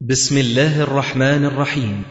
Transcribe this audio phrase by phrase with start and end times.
[0.00, 2.02] بسم الله الرحمن الرحيم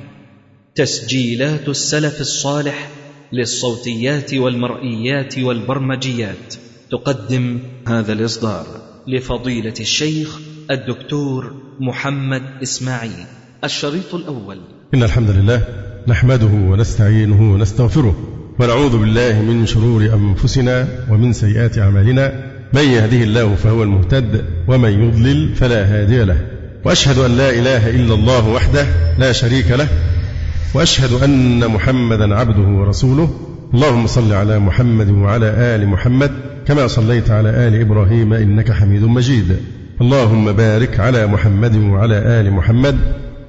[0.76, 2.90] تسجيلات السلف الصالح
[3.34, 6.56] للصوتيات والمرئيات والبرمجيات
[6.92, 8.66] تقدم هذا الاصدار
[9.08, 10.40] لفضيله الشيخ
[10.72, 13.26] الدكتور محمد اسماعيل
[13.64, 14.60] الشريط الأول
[14.94, 15.64] إن الحمد لله
[16.08, 18.16] نحمده ونستعينه ونستغفره
[18.60, 22.52] ونعوذ بالله من شرور أنفسنا ومن سيئات أعمالنا.
[22.74, 26.55] من يهده الله فهو المهتد ومن يضلل فلا هادي له.
[26.86, 28.88] وأشهد أن لا إله إلا الله وحده
[29.18, 29.88] لا شريك له
[30.74, 33.30] وأشهد أن محمدا عبده ورسوله.
[33.74, 36.32] اللهم صل على محمد وعلى آل محمد
[36.68, 39.58] كما صليت على آل إبراهيم إنك حميد مجيد.
[40.02, 42.98] اللهم بارك على محمد وعلى آل محمد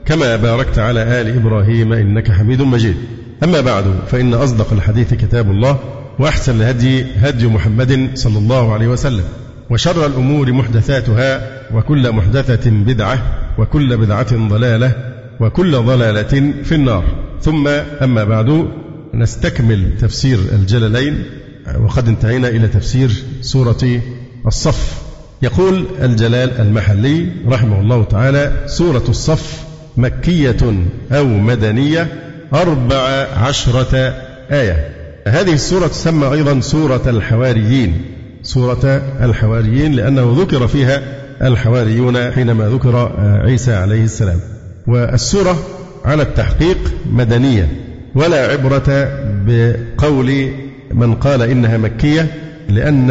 [0.07, 2.96] كما باركت على آل إبراهيم إنك حميد مجيد.
[3.45, 5.79] أما بعد فإن أصدق الحديث كتاب الله
[6.18, 9.24] وأحسن الهدي هدي محمد صلى الله عليه وسلم
[9.71, 13.19] وشر الأمور محدثاتها وكل محدثة بدعة
[13.59, 14.93] وكل بدعة ضلالة
[15.41, 17.05] وكل ضلالة في النار.
[17.40, 17.68] ثم
[18.02, 18.68] أما بعد
[19.15, 21.24] نستكمل تفسير الجللين
[21.80, 24.01] وقد انتهينا إلى تفسير سورة
[24.46, 25.02] الصف.
[25.43, 29.65] يقول الجلال المحلي رحمه الله تعالى سورة الصف
[29.96, 32.09] مكية أو مدنية
[32.55, 34.15] أربع عشرة
[34.51, 34.88] آية.
[35.27, 38.02] هذه السورة تسمى أيضا سورة الحواريين.
[38.43, 41.02] سورة الحواريين لأنه ذكر فيها
[41.42, 43.12] الحواريون حينما ذكر
[43.45, 44.38] عيسى عليه السلام.
[44.87, 45.56] والسورة
[46.04, 46.78] على التحقيق
[47.12, 47.68] مدنية
[48.15, 49.09] ولا عبرة
[49.46, 50.48] بقول
[50.90, 52.26] من قال إنها مكية
[52.68, 53.10] لأن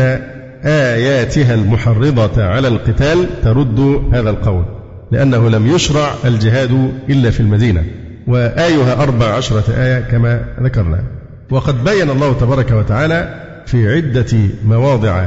[0.64, 4.66] آياتها المحرضة على القتال ترد هذا القول
[5.12, 7.84] لأنه لم يشرع الجهاد إلا في المدينة.
[8.28, 11.04] وآيها أربع عشرة آية كما ذكرنا.
[11.52, 15.26] وقد بين الله تبارك وتعالى في عدة مواضع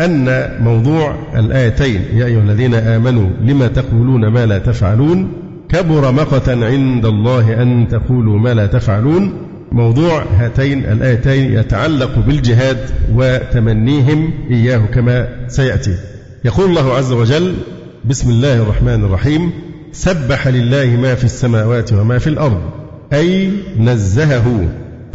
[0.00, 5.32] أن موضوع الآيتين يا أيها الذين آمنوا لما تقولون ما لا تفعلون؟
[5.68, 9.32] كبر مقتا عند الله أن تقولوا ما لا تفعلون.
[9.72, 12.78] موضوع هاتين الآيتين يتعلق بالجهاد
[13.14, 15.94] وتمنيهم إياه كما سيأتي.
[16.44, 17.54] يقول الله عز وجل
[18.04, 19.50] بسم الله الرحمن الرحيم
[19.92, 22.60] سبح لله ما في السماوات وما في الأرض
[23.12, 24.68] أي نزهه.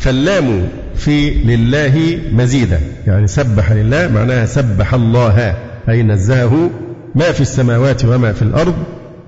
[0.03, 5.55] فاللام في لله مزيدة يعني سبح لله معناها سبح الله.
[5.89, 6.69] أي نزهه
[7.15, 8.73] ما في السماوات وما في الأرض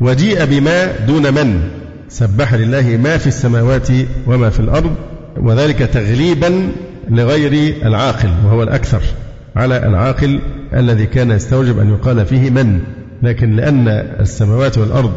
[0.02, 1.62] وجيء بما دون من.
[2.09, 3.88] سبح لله ما في السماوات
[4.28, 4.96] وما في الأرض
[5.38, 6.69] وذلك تغليبا
[7.09, 9.02] لغير العاقل وهو الأكثر
[9.56, 10.40] على العاقل
[10.74, 12.80] الذي كان يستوجب أن يقال فيه من.
[13.24, 13.88] لكن لأن
[14.19, 15.12] السماوات والأرض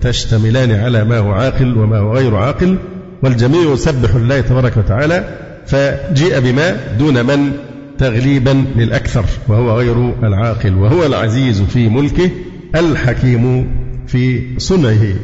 [0.00, 2.78] تشتملان على ما هو عاقل وما هو غير عاقل
[3.24, 5.24] والجميع يسبح الله تبارك وتعالى
[5.66, 7.52] فجيء بما دون من
[7.98, 12.30] تغليبا للأكثر وهو غير العاقل وهو العزيز في ملكه
[12.74, 13.70] الحكيم
[14.06, 15.14] في صنعه.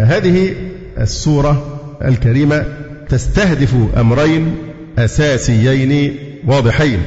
[0.00, 0.54] هذه
[0.98, 2.64] السورة الكريمة
[3.08, 4.54] تستهدف أمرين
[4.98, 6.14] أساسيين
[6.46, 6.98] واضحين.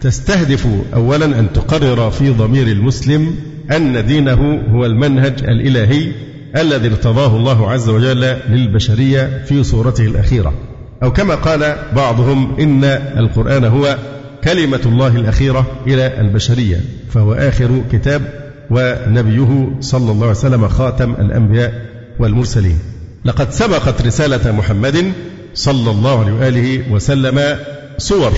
[0.00, 3.34] تستهدف أولا أن تقرر في ضمير المسلم
[3.76, 6.12] أن دينه هو المنهج الإلهي
[6.56, 10.54] الذي ارتضاه الله عز وجل للبشرية في صورته الأخيرة.
[11.02, 12.84] أو كما قال بعضهم إن
[13.16, 13.98] القرآن هو
[14.44, 16.80] كلمة الله الأخيرة إلى البشرية
[17.10, 18.22] فهو آخر كتاب
[18.70, 21.72] ونبيه صلى الله عليه وسلم خاتم الأنبياء
[22.18, 22.78] والمرسلين.
[23.24, 25.12] لقد سبقت رسالة محمد
[25.54, 27.56] صلى الله عليه وآله وسلم
[27.98, 28.32] صور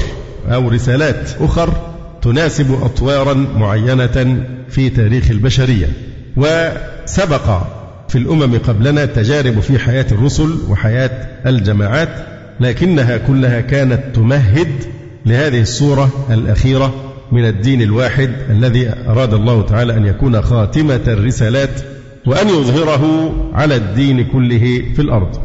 [0.48, 1.72] أو رسالات أخر
[2.22, 5.88] تناسب أطوارا معينة في تاريخ البشرية.
[6.36, 7.62] وسبق
[8.09, 11.10] في الأمم قبلنا تجارب في حياة الرسل وحياة
[11.47, 12.09] الجماعات
[12.60, 14.69] لكنها كلها كانت تمهد
[15.26, 16.94] لهذه الصورة الأخيرة
[17.32, 21.81] من الدين الواحد الذي أراد الله تعالى أن يكون خاتمة الرسالات
[22.26, 25.38] وأن يظهره على الدين كله في الأرض.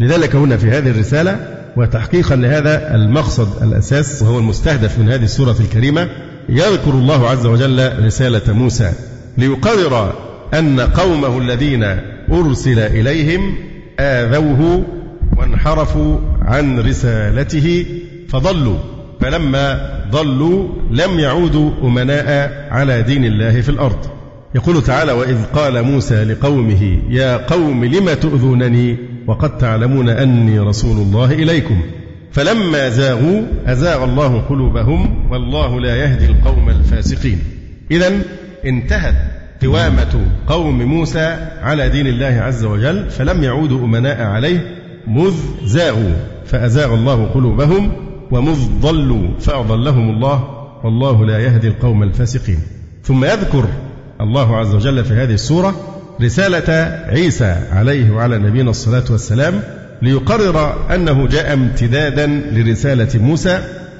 [0.00, 1.38] لذلك هنا في هذه الرسالة
[1.76, 6.08] وتحقيقا لهذا المقصد الأساس وهو المستهدف من هذه السورة الكريمة
[6.48, 8.92] يذكر الله عز وجل رسالة موسى
[9.38, 10.14] ليقرر
[10.54, 11.84] أن قومه الذين
[12.32, 13.54] أرسل إليهم
[14.00, 14.84] آذوه
[15.36, 17.86] وانحرفوا عن رسالته
[18.28, 18.76] فضلوا
[19.20, 24.06] فلما ضلوا لم يعودوا أمناء على دين الله في الأرض.
[24.54, 28.96] يقول تعالى وإذ قال موسى لقومه يا قوم لم تؤذونني
[29.26, 31.82] وقد تعلمون أني رسول الله إليكم.
[32.32, 37.38] فلما زاغوا أزاغ الله قلوبهم والله لا يهدي القوم الفاسقين.
[37.90, 38.12] إذا
[38.66, 39.14] انتهت
[39.62, 44.60] قوامة قوم موسى على دين الله عز وجل فلم يعودوا أمناء عليه
[45.06, 45.34] مذ
[45.64, 46.14] زاغوا
[46.46, 47.92] فأزاغ الله قلوبهم
[48.30, 50.44] ومذ ضلوا فأضلهم الله
[50.84, 52.58] والله لا يهدي القوم الفاسقين.
[53.04, 53.68] ثم يذكر
[54.20, 55.74] الله عز وجل في هذه السورة
[56.22, 56.74] رسالة
[57.08, 59.62] عيسى عليه وعلى نبينا الصلاة والسلام
[60.02, 63.58] ليقرر أنه جاء امتدادا لرسالة موسى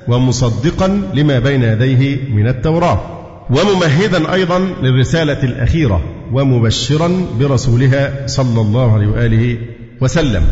[0.09, 3.24] ومصدقا لما بين يديه من التوراة.
[3.51, 6.03] وممهدا أيضا للرسالة الأخيرة
[6.33, 9.59] ومبشرا برسولها صلى الله عليه وآله
[10.01, 10.43] وسلم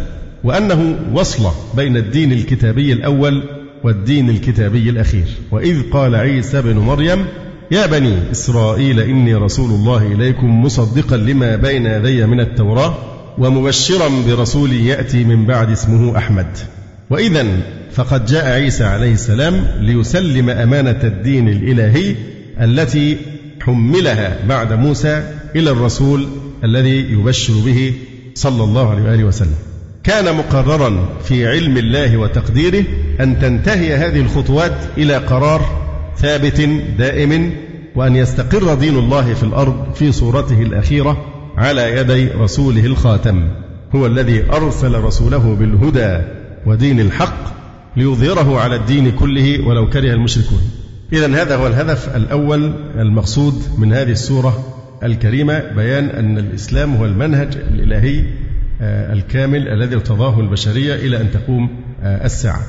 [0.45, 3.43] وأنه وصلة بين الدين الكتابي الأول
[3.85, 5.25] والدين الكتابي الأخير.
[5.51, 7.25] وإذ قال عيسى بن مريم
[7.71, 12.95] يا بني إسرائيل إني رسول الله إليكم مصدقا لما بين يدي من التوراة
[13.39, 16.47] ومبشرا برسول يأتي من بعد اسمه أحمد.
[17.11, 17.47] وإذا
[17.93, 22.15] فقد جاء عيسى عليه السلام ليسلم أمانة الدين الإلهي
[22.61, 23.17] التي
[23.61, 26.27] حملها بعد موسى إلى الرسول
[26.65, 27.95] الذي يبشر به
[28.35, 29.55] صلى الله عليه وآله وسلم.
[30.05, 32.85] كان مقررا في علم الله وتقديره
[33.21, 35.83] أن تنتهي هذه الخطوات إلى قرار
[36.17, 36.61] ثابت
[36.99, 37.53] دائم
[37.97, 41.25] وأن يستقر دين الله في الأرض في صورته الأخيرة
[41.57, 43.49] على يدي رسوله الخاتم
[43.95, 46.19] هو الذي أرسل رسوله بالهدى
[46.67, 47.53] ودين الحق
[47.97, 50.82] ليظهره على الدين كله ولو كره المشركون.
[51.13, 57.57] إذا هذا هو الهدف الأول المقصود من هذه السورة الكريمة بيان أن الإسلام هو المنهج
[57.57, 58.25] الإلهي
[58.81, 61.71] آه، الكامل الذي ارتضاه البشرية إلى أن تقوم
[62.03, 62.61] آه، الساعة.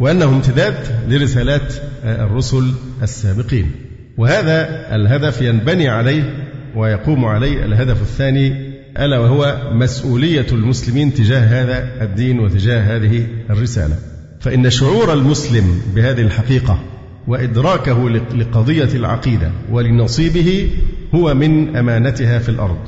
[0.00, 0.74] وأنه امتداد
[1.08, 1.74] لرسالات
[2.04, 3.70] آه، الرسل السابقين.
[4.18, 6.34] وهذا الهدف ينبني عليه
[6.76, 13.96] ويقوم عليه الهدف الثاني ألا وهو مسؤولية المسلمين تجاه هذا الدين وتجاه هذه الرسالة.
[14.40, 16.78] فإن شعور المسلم بهذه الحقيقة
[17.28, 20.70] وإدراكه لقضية العقيدة ولنصيبه
[21.14, 22.78] هو من أمانتها في الأرض.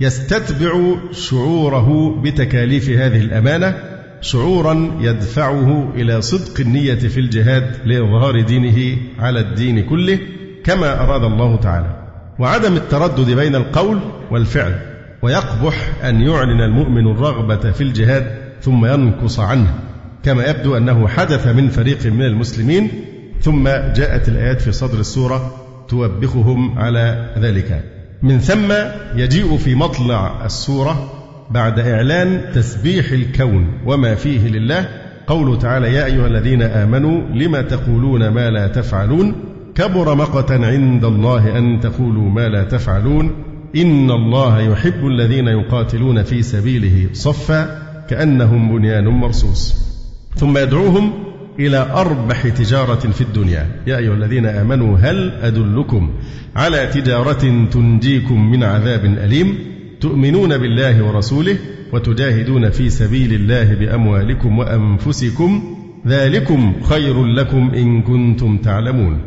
[0.00, 3.74] يستتبع شعوره بتكاليف هذه الأمانة
[4.20, 10.18] شعورا يدفعه إلى صدق النية في الجهاد لإظهار دينه على الدين كله
[10.64, 11.96] كما أراد الله تعالى.
[12.38, 13.98] وعدم التردد بين القول
[14.30, 14.74] والفعل
[15.22, 19.74] ويقبح أن يعلن المؤمن الرغبة في الجهاد ثم ينقص عنه.
[20.22, 22.90] كما يبدو أنه حدث من فريق من المسلمين
[23.40, 25.54] ثم جاءت الآيات في صدر السورة
[25.88, 27.84] توبخهم على ذلك.
[28.22, 28.72] من ثم
[29.14, 31.12] يجيء في مطلع السورة
[31.50, 34.88] بعد إعلان تسبيح الكون وما فيه لله.
[35.26, 39.34] قوله تعالى يا أيها الذين آمنوا لما تقولون ما لا تفعلون؟
[39.74, 43.30] كبر مقتا عند الله أن تقولوا ما لا تفعلون.
[43.76, 49.88] إن الله يحب الذين يقاتلون في سبيله صفا كأنهم بنيان مرصوص.
[50.36, 51.27] ثم يدعوهم
[51.58, 53.66] إلى أربح تجارة في الدنيا.
[53.86, 56.10] يا أيها الذين آمنوا هل أدلكم
[56.56, 59.58] على تجارة تنجيكم من عذاب أليم؟
[60.00, 61.56] تؤمنون بالله ورسوله
[61.92, 65.76] وتجاهدون في سبيل الله بأموالكم وأنفسكم؟
[66.06, 69.18] ذلكم خير لكم إن كنتم تعلمون.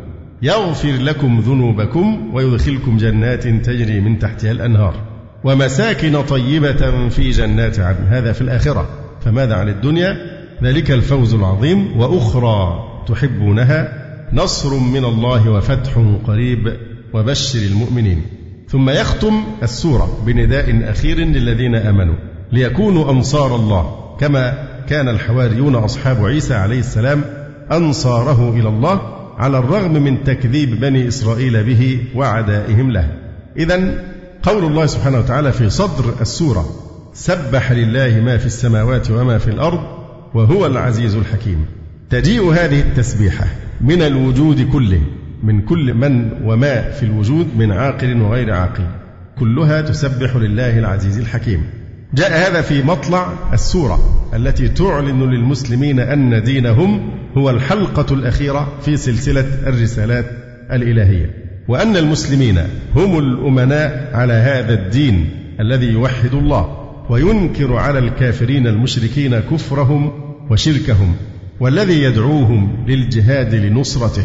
[0.42, 4.94] يغفر لكم ذنوبكم ويدخلكم جنات تجري من تحتها الأنهار.
[5.44, 8.04] ومساكن طيبة في جنات عدن.
[8.04, 8.88] هذا في الآخرة.
[9.20, 10.31] فماذا عن الدنيا؟
[10.62, 12.00] ذلك الفوز العظيم.
[12.00, 15.92] وأخرى تحبونها نصر من الله وفتح
[16.26, 16.76] قريب
[17.14, 18.22] وبشر المؤمنين.
[18.68, 22.14] ثم يختم السورة بنداء أخير للذين آمنوا.
[22.52, 27.24] ليكونوا أنصار الله كما كان الحواريون أصحاب عيسى عليه السلام
[27.72, 29.00] أنصاره إلى الله
[29.38, 33.08] على الرغم من تكذيب بني إسرائيل به وعدائهم له.
[33.56, 34.04] إذا
[34.42, 36.66] قول الله سبحانه وتعالى في صدر السورة
[37.14, 40.01] سبح لله ما في السماوات وما في الأرض
[40.34, 41.66] وهو العزيز الحكيم.
[42.10, 43.46] تجيء هذه التسبيحة
[43.80, 45.00] من الوجود كله
[45.42, 48.84] من كل من وما في الوجود من عاقل وغير عاقل.
[49.38, 51.64] كلها تسبح لله العزيز الحكيم.
[52.14, 59.46] جاء هذا في مطلع السورة التي تعلن للمسلمين أن دينهم هو الحلقة الأخيرة في سلسلة
[59.66, 60.26] الرسالات
[60.72, 61.30] الإلهية.
[61.68, 62.58] وأن المسلمين
[62.96, 66.78] هم الأمناء على هذا الدين الذي يوحد الله.
[67.10, 70.12] وينكر على الكافرين المشركين كفرهم
[70.50, 71.14] وشركهم
[71.60, 74.24] والذي يدعوهم للجهاد لنصرته.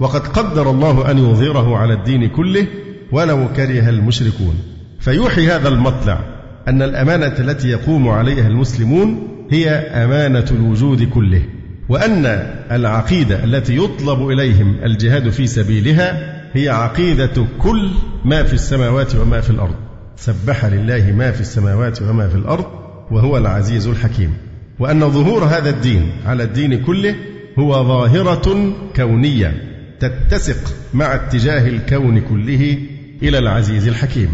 [0.00, 2.66] وقد قدر الله أن يظهره على الدين كله
[3.12, 4.54] ولو كره المشركون.
[5.00, 6.20] فيوحي هذا المطلع
[6.68, 11.42] أن الأمانة التي يقوم عليها المسلمون هي أمانة الوجود كله
[11.88, 12.26] وأن
[12.70, 17.90] العقيدة التي يطلب إليهم الجهاد في سبيلها هي عقيدة كل
[18.24, 19.74] ما في السماوات وما في الأرض.
[20.16, 22.66] سبح لله ما في السماوات وما في الأرض
[23.10, 24.47] وهو العزيز الحكيم.
[24.78, 27.14] وأن ظهور هذا الدين على الدين كله
[27.58, 29.62] هو ظاهرة كونية
[30.00, 32.78] تتسق مع اتجاه الكون كله
[33.22, 34.28] إلى العزيز الحكيم.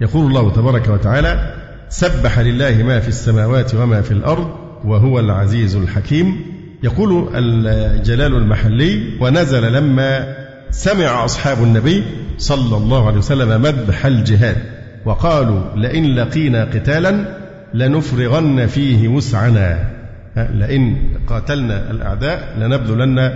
[0.00, 1.54] يقول الله تبارك وتعالى
[1.88, 4.50] سبح لله ما في السماوات وما في الأرض
[4.84, 6.36] وهو العزيز الحكيم.
[6.82, 10.36] يقول الجلال المحلي ونزل لما
[10.70, 12.04] سمع أصحاب النبي
[12.38, 14.56] صلى الله عليه وسلم مدح الجهاد
[15.04, 17.37] وقالوا لئن لقينا قتالا
[17.74, 19.90] لنفرغن فيه وسعنا.
[20.36, 20.96] لئن
[21.26, 23.32] قاتلنا الأعداء لنبذلن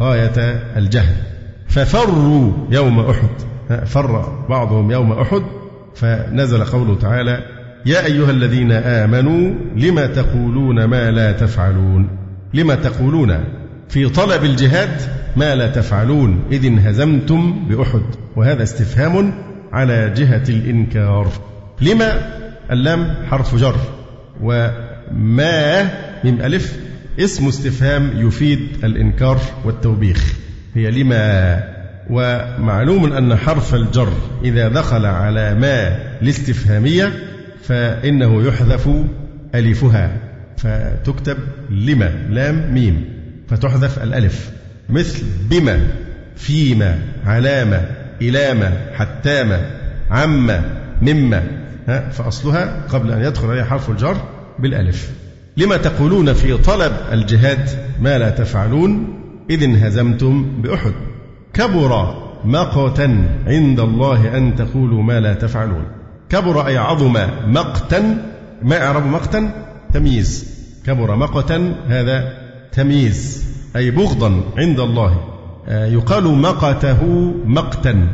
[0.00, 1.16] غاية الجهل.
[1.68, 3.28] ففروا يوم أحد.
[3.86, 5.42] فر بعضهم يوم أحد.
[5.94, 7.42] فنزل قوله تعالى
[7.86, 12.08] يا أيها الذين آمنوا لم تقولون ما لا تفعلون؟
[12.54, 13.44] لم تقولون
[13.88, 15.00] في طلب الجهاد
[15.36, 18.02] ما لا تفعلون إذ انهزمتم بأحد؟
[18.36, 19.32] وهذا استفهام
[19.72, 21.28] على جهة الإنكار.
[21.82, 22.12] لما؟
[22.70, 23.76] اللام حرف جر
[24.40, 25.82] وما
[26.24, 26.76] من ألف
[27.20, 30.34] اسم استفهام يفيد الإنكار والتوبيخ.
[30.74, 31.64] هي لما
[32.10, 34.12] ومعلوم أن حرف الجر
[34.44, 37.12] إذا دخل على ما الاستفهامية
[37.62, 38.88] فإنه يحذف
[39.54, 40.16] ألفها
[40.56, 41.36] فتكتب
[41.70, 43.04] لما لام ميم
[43.48, 44.50] فتحذف الألف.
[44.88, 45.80] مثل بما
[46.36, 47.84] فيما علامة
[48.22, 49.60] إلامة حتامة
[50.10, 50.50] عم
[51.02, 54.16] مما فأصلها قبل أن يدخل عليها حرف الجر
[54.58, 55.10] بالألف.
[55.56, 57.68] لما تقولون في طلب الجهاد
[58.00, 59.18] ما لا تفعلون؟
[59.50, 60.92] إذ انهزمتم بأحد.
[61.52, 62.14] كبر
[62.44, 65.84] مقتا عند الله أن تقولوا ما لا تفعلون.
[66.28, 67.16] كبر أي عظم
[67.46, 68.22] مقتا
[68.62, 69.50] ما إعراب مقتا؟
[69.92, 70.56] تمييز.
[70.86, 72.32] كبر مقتا هذا
[72.72, 73.44] تمييز
[73.76, 75.20] أي بغضا عند الله.
[75.68, 77.04] آه، يقال مقته
[77.44, 78.08] مقتا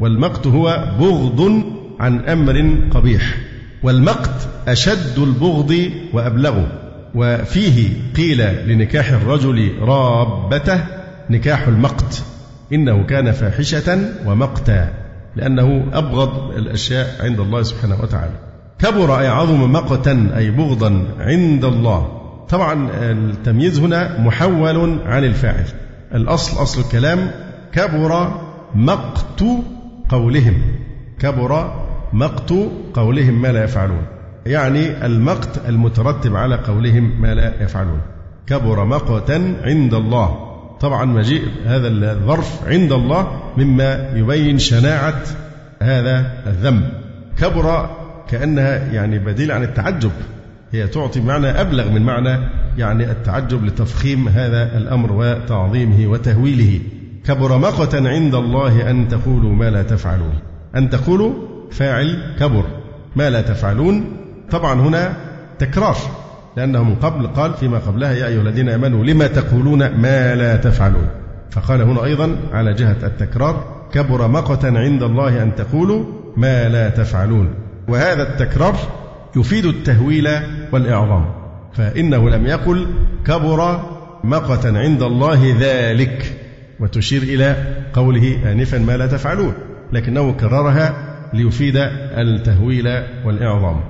[0.00, 1.62] والمقت هو بغض
[2.00, 3.36] عن أمر قبيح
[3.82, 6.82] والمقت أشد البغض وأبلغه.
[7.14, 10.80] وفيه قيل لنكاح الرجل رابته
[11.30, 12.22] نكاح المقت
[12.72, 14.92] إنه كان فاحشة ومقتا
[15.36, 18.32] لأنه أبغض الأشياء عند الله سبحانه وتعالى.
[18.78, 22.22] كبر أي عظم مقتا أي بغضا عند الله.
[22.48, 25.66] طبعا التمييز هنا محول عن الفاعل.
[26.14, 27.30] الأصل أصل الكلام
[27.72, 28.40] كبر
[28.74, 29.44] مقت
[30.08, 30.62] قولهم.
[31.18, 32.52] كبر مقت
[32.94, 34.02] قولهم ما لا يفعلون.
[34.46, 38.00] يعني المقت المترتب على قولهم ما لا يفعلون.
[38.46, 40.46] كبر مقتا عند الله.
[40.80, 45.22] طبعا مجيء هذا الظرف عند الله مما يبين شناعة
[45.82, 46.88] هذا الذنب.
[47.38, 47.90] كبر
[48.28, 50.10] كأنها يعني بديل عن التعجب.
[50.72, 52.38] هي تعطي معنى أبلغ من معنى
[52.78, 56.80] يعني التعجب لتفخيم هذا الأمر وتعظيمه وتهويله.
[57.24, 60.34] كبر مقتا عند الله أن تقولوا ما لا تفعلون.
[60.76, 61.32] أن تقولوا
[61.70, 62.64] فاعل كبر.
[63.16, 64.04] ما لا تفعلون.
[64.50, 65.16] طبعا هنا
[65.58, 65.96] تكرار
[66.56, 71.08] لأنه من قبل قال فيما قبلها يا أيها الذين آمنوا لما تقولون ما لا تفعلون.
[71.50, 76.04] فقال هنا أيضا على جهة التكرار كبر مقتا عند الله أن تقولوا
[76.36, 77.54] ما لا تفعلون.
[77.88, 78.76] وهذا التكرار
[79.36, 80.28] يفيد التهويل
[80.72, 81.26] والإعظام.
[81.72, 82.86] فإنه لم يقل
[83.26, 83.80] كبر
[84.24, 86.36] مقتا عند الله ذلك
[86.80, 87.56] وتشير إلى
[87.92, 89.52] قوله آنفا ما لا تفعلون.
[89.92, 90.94] لكنه كررها
[91.32, 91.76] ليفيد
[92.16, 93.80] التهويل والإعظام.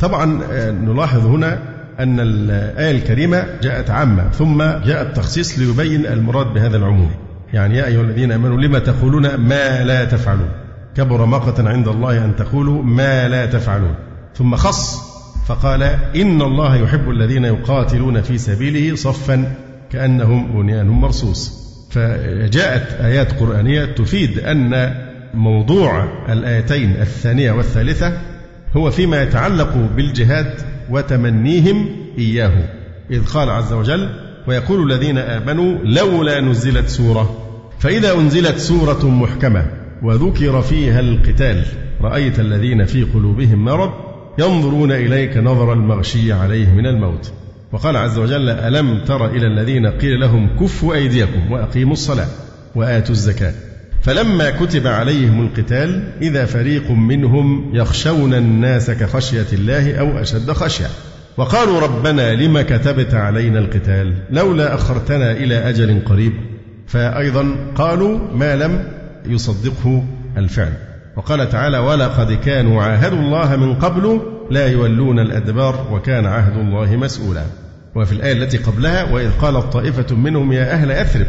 [0.00, 1.58] طبعا آه، نلاحظ هنا
[2.00, 7.10] أن الآية الكريمة جاءت عامة ثم جاء التخصيص ليبين المراد بهذا العموم.
[7.52, 10.48] يعني يا أيها الذين آمنوا لما تقولون ما لا تفعلون؟
[10.96, 13.94] كبر مقتا عند الله أن تقولوا ما لا تفعلون.
[14.34, 15.06] ثم خص
[15.46, 15.82] فقال
[16.16, 19.52] إن الله يحب الذين يقاتلون في سبيله صفا
[19.90, 21.66] كأنهم بنيان مرصوص.
[21.90, 24.94] فجاءت آيات قرآنية تفيد أن
[25.36, 28.18] موضوع الآيتين الثانية والثالثة
[28.76, 30.54] هو فيما يتعلق بالجهاد
[30.90, 31.88] وتمنيهم
[32.18, 32.52] إياه.
[33.10, 34.08] إذ قال عز وجل
[34.48, 37.42] ويقول الذين آمنوا لولا نزلت سورة.
[37.78, 39.66] فإذا أنزلت سورة محكمة
[40.02, 41.64] وذكر فيها القتال
[42.00, 43.90] رأيت الذين في قلوبهم مرض
[44.38, 47.32] ينظرون إليك نظر المغشي عليه من الموت.
[47.72, 52.28] وقال عز وجل ألم تر إلى الذين قيل لهم كفوا أيديكم وأقيموا الصلاة
[52.74, 53.54] وآتوا الزكاة.
[54.06, 60.86] فلما كتب عليهم القتال إذا فريق منهم يخشون الناس كخشية الله أو أشد خشية.
[61.36, 66.32] وقالوا ربنا لم كتبت علينا القتال؟ لولا أخرتنا إلى أجل قريب.
[66.86, 68.84] فأيضا قالوا ما لم
[69.26, 70.04] يصدقه
[70.36, 70.72] الفعل.
[71.16, 74.20] وقال تعالى ولقد كانوا عاهدوا الله من قبل
[74.50, 77.42] لا يولون الأدبار وكان عهد الله مسؤولا.
[77.94, 81.26] وفي الآية التي قبلها وإذ قالت طائفة منهم يا أهل أثرب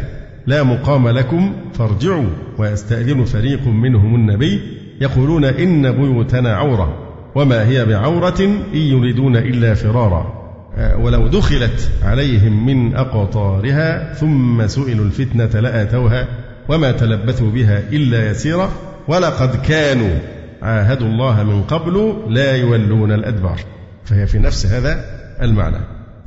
[0.48, 2.30] لا مقام لكم فارجعوا.
[2.58, 4.60] ويستأذن فريق منهم النبي
[5.00, 6.98] يقولون إن بيوتنا عورة.
[7.34, 10.38] وما هي بعورة إن يريدون إلا فرارا.
[10.76, 16.26] آه، ولو دخلت عليهم من أقطارها ثم سئلوا الفتنة لآتوها
[16.68, 18.70] وما تلبثوا بها إلا يسيرا.
[19.08, 20.18] ولقد كانوا
[20.62, 23.60] عاهدوا الله من قبل لا يولون الأدبار.
[24.04, 25.04] فهي في نفس هذا
[25.42, 25.80] المعنى.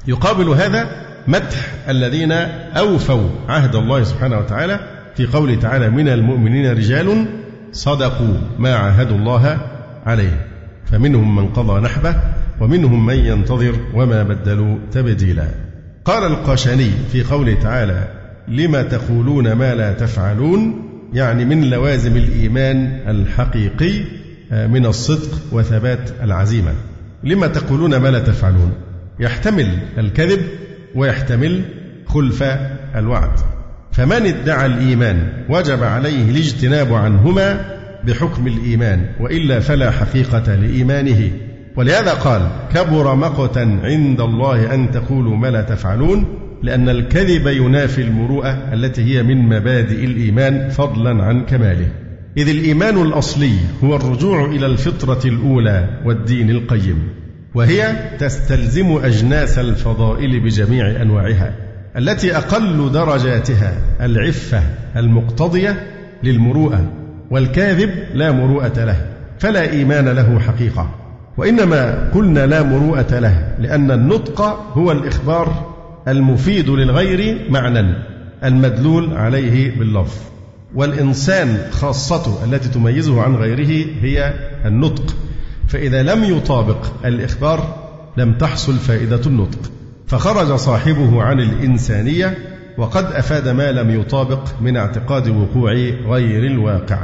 [0.08, 2.32] يقابل هذا مدح الذين
[2.78, 4.80] أوفوا عهد الله سبحانه وتعالى
[5.16, 7.26] في قوله تعالى من المؤمنين رجال
[7.72, 9.58] صدقوا ما عاهدوا الله
[10.06, 10.48] عليه.
[10.86, 12.16] فمنهم من قضى نحبه
[12.60, 15.48] ومنهم من ينتظر وما بدلوا تبديلا.
[16.06, 18.08] قال القاشاني في قوله تعالى
[18.48, 24.04] لما تقولون ما لا تفعلون يعني من لوازم الإيمان الحقيقي
[24.52, 26.72] آه، من الصدق وثبات العزيمة.
[27.24, 28.72] لما تقولون ما لا تفعلون؟
[29.20, 30.42] يحتمل الكذب
[30.96, 31.62] ويحتمل
[32.06, 32.44] خلف
[32.96, 33.40] الوعد.
[33.92, 37.66] فمن ادعى الإيمان وجب عليه الاجتناب عنهما
[38.04, 41.32] بحكم الإيمان وإلا فلا حقيقة لإيمانه.
[41.76, 46.26] ولهذا قال كبر مقتا عند الله أن تقولوا ما لا تفعلون
[46.64, 51.88] لأن الكذب ينافي المروءة التي هي من مبادئ الإيمان فضلا عن كماله.
[52.38, 57.21] إذ الإيمان الأصلي هو الرجوع إلى الفطرة الأولى والدين القيم.
[57.56, 61.54] وهي تستلزم أجناس الفضائل بجميع أنواعها
[61.98, 64.64] التي أقل درجاتها العفة
[64.96, 65.88] المقتضية
[66.24, 66.92] للمروءة
[67.32, 69.06] والكاذب لا مروءة له
[69.40, 70.90] فلا إيمان له حقيقة.
[71.38, 74.42] وإنما قلنا لا مروءة له لأن النطق
[74.74, 75.76] هو الإخبار
[76.08, 77.94] المفيد للغير معنى
[78.44, 80.18] المدلول عليه باللفظ.
[80.76, 84.34] والإنسان خاصته التي تميزه عن غيره هي
[84.66, 85.16] النطق.
[85.72, 87.76] فإذا لم يطابق الإخبار
[88.18, 89.72] لم تحصل فائدة النطق.
[90.08, 92.38] فخرج صاحبه عن الإنسانية
[92.78, 95.72] وقد أفاد ما لم يطابق من اعتقاد وقوع
[96.08, 97.00] غير الواقع.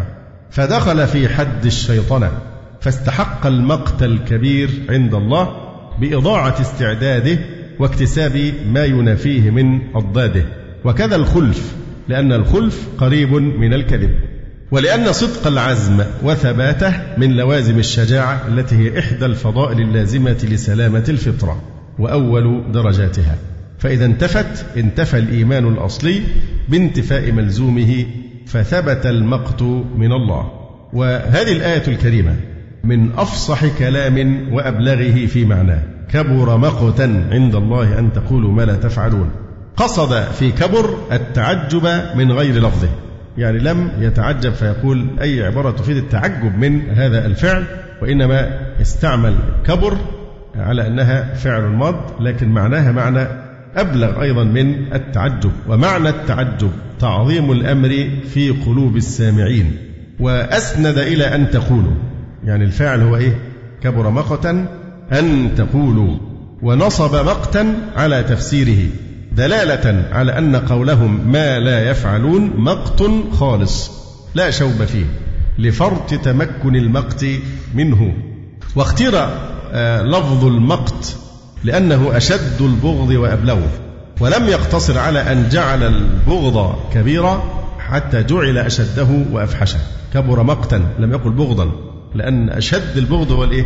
[0.51, 2.31] فدخل في حد الشيطنة
[2.81, 5.49] فاستحق المقت الكبير عند الله
[5.99, 7.39] بإضاعة استعداده
[7.79, 10.45] واكتساب ما ينافيه من أضداده.
[10.85, 11.75] وكذا الخلف
[12.07, 14.36] لأن الخلف قريب من الكذب.
[14.71, 21.61] ولأن صدق العزم وثباته من لوازم الشجاعة التي هي إحدى الفضائل اللازمة لسلامة الفطرة
[21.99, 23.35] وأول درجاتها.
[23.79, 26.21] فإذا انتفت انتفى الإيمان الأصلي
[26.69, 28.05] بانتفاء ملزومه
[28.45, 29.61] فثبت المقت
[29.97, 30.51] من الله.
[30.93, 32.35] وهذه الآية الكريمة
[32.83, 35.83] من أفصح كلام وأبلغه في معناه
[36.13, 39.29] كبر مقتا عند الله أن تقولوا ما لا تفعلون.
[39.77, 42.89] قصد في كبر التعجب من غير لفظه.
[43.37, 47.63] يعني لم يتعجب فيقول أي عبارة تفيد التعجب من هذا الفعل
[48.01, 49.97] وإنما استعمل كبر
[50.55, 53.27] على أنها فعل ماض لكن معناها معنى
[53.75, 55.51] أبلغ أيضا من التعجب.
[55.69, 59.77] ومعنى التعجب تعظيم الأمر في قلوب السامعين.
[60.19, 61.93] وأسند إلى أن تقولوا
[62.43, 63.37] يعني الفاعل هو إيه؟
[63.83, 64.65] كبر مقتا
[65.11, 66.17] أن تقولوا
[66.61, 68.89] ونصب مقتا على تفسيره.
[69.37, 73.91] دلالة على أن قولهم ما لا يفعلون مقت خالص
[74.35, 75.05] لا شوب فيه
[75.59, 77.25] لفرط تمكن المقت
[77.75, 78.13] منه.
[78.75, 79.11] واختير
[79.71, 81.15] آه، لفظ المقت
[81.63, 83.69] لأنه أشد البغض وأبلغه.
[84.19, 87.43] ولم يقتصر على أن جعل البغض كبيرا
[87.79, 89.79] حتى جعل أشده وأفحشه.
[90.13, 91.71] كبر مقتا لم يقل بغضا
[92.15, 93.65] لأن أشد البغض هو الإيه؟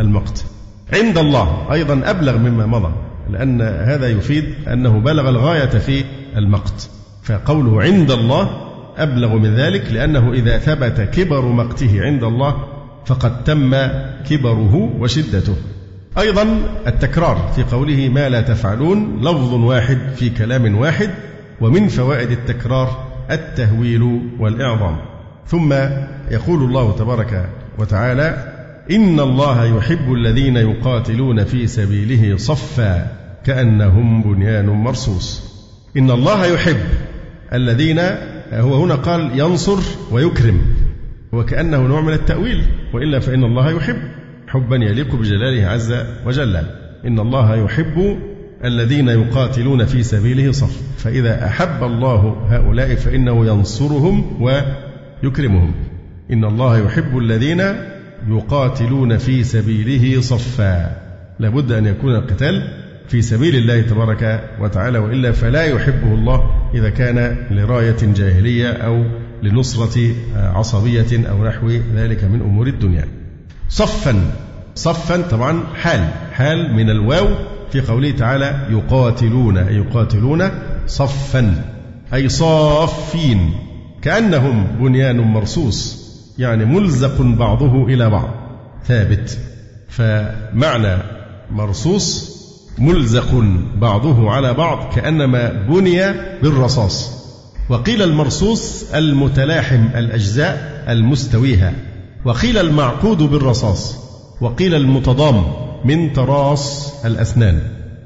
[0.00, 0.44] المقت.
[0.92, 2.92] عند الله أيضا أبلغ مما مضى.
[3.30, 6.04] لأن هذا يفيد أنه بلغ الغاية في
[6.36, 6.90] المقت.
[7.22, 8.50] فقوله عند الله
[8.96, 12.64] أبلغ من ذلك لأنه إذا ثبت كبر مقته عند الله
[13.06, 13.76] فقد تم
[14.28, 15.56] كبره وشدته.
[16.18, 21.10] أيضا التكرار في قوله ما لا تفعلون لفظ واحد في كلام واحد
[21.60, 24.96] ومن فوائد التكرار التهويل والإعظام.
[25.46, 25.72] ثم
[26.30, 28.53] يقول الله تبارك وتعالى
[28.90, 33.06] إن الله يحب الذين يقاتلون في سبيله صفا
[33.44, 35.54] كأنهم بنيان مرصوص.
[35.96, 36.76] إن الله يحب
[37.52, 38.00] الذين
[38.52, 39.78] هو هنا قال ينصر
[40.12, 40.60] ويكرم
[41.32, 43.96] وكأنه نوع من التأويل وإلا فإن الله يحب.
[44.48, 45.94] حبا يليق بجلاله عز
[46.26, 46.56] وجل.
[47.06, 48.18] إن الله يحب
[48.64, 50.82] الذين يقاتلون في سبيله صف.
[50.98, 55.74] فإذا أحب الله هؤلاء فإنه ينصرهم ويكرمهم.
[56.32, 57.62] إن الله يحب الذين
[58.28, 60.96] يقاتلون في سبيله صفا.
[61.38, 62.68] لابد أن يكون القتال
[63.08, 69.04] في سبيل الله تبارك وتعالى وإلا فلا يحبه الله إذا كان لراية جاهلية أو
[69.42, 73.08] لنصرة عصبية أو نحو ذلك من أمور الدنيا.
[73.68, 74.30] صفا
[74.74, 77.28] صفا طبعا حال حال من الواو
[77.72, 80.50] في قوله تعالى يقاتلون أي يقاتلون
[80.86, 81.64] صفا
[82.14, 83.50] أي صافين
[84.02, 86.03] كأنهم بنيان مرصوص.
[86.38, 88.30] يعني ملزق بعضه إلى بعض.
[88.86, 89.38] ثابت.
[89.88, 91.02] فمعنى
[91.50, 92.34] مرصوص
[92.78, 93.44] ملزق
[93.76, 97.24] بعضه على بعض كأنما بني بالرصاص.
[97.68, 101.72] وقيل المرصوص المتلاحم الأجزاء المستويها.
[102.24, 103.96] وقيل المعقود بالرصاص.
[104.40, 105.44] وقيل المتضام
[105.84, 107.60] من تراص الأسنان.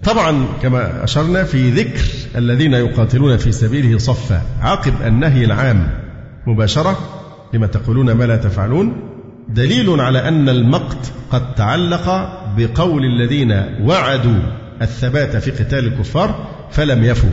[0.05, 2.03] طبعا كما أشرنا في ذكر
[2.37, 4.43] الذين يقاتلون في سبيله صفا.
[4.61, 5.91] عقب النهي العام
[6.47, 7.18] مباشرة.
[7.55, 8.93] لما تقولون ما لا تفعلون
[9.49, 12.09] دليل على أن المقت قد تعلق
[12.57, 14.39] بقول الذين وعدوا
[14.83, 17.31] الثبات في قتال الكفار فلم يفوا.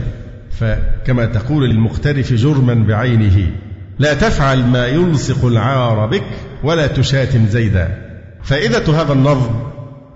[0.50, 3.50] فكما تقول للمقترف جرما بعينه
[3.98, 6.24] لا تفعل ما يلصق العار بك
[6.64, 7.88] ولا تشاتم زيدا.
[8.42, 9.54] فائدة هذا النظم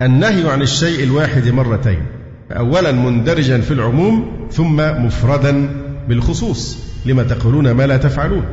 [0.02, 2.06] النهي عن الشيء الواحد مرتين
[2.52, 5.68] أولا مندرجا في العموم ثم مفردا
[6.08, 8.44] بالخصوص لما تقولون ما لا تفعلون.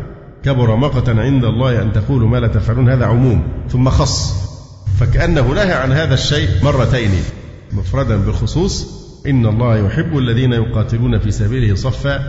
[0.44, 3.44] كبر مقتا عند الله أن تقولوا ما لا تفعلون هذا عموم.
[3.70, 4.34] ثم خص.
[5.00, 7.12] فكأنه نهى عن هذا الشيء مرتين.
[7.72, 8.98] مفردا بالخصوص
[9.28, 12.20] إن الله يحب الذين يقاتلون في سبيله صفا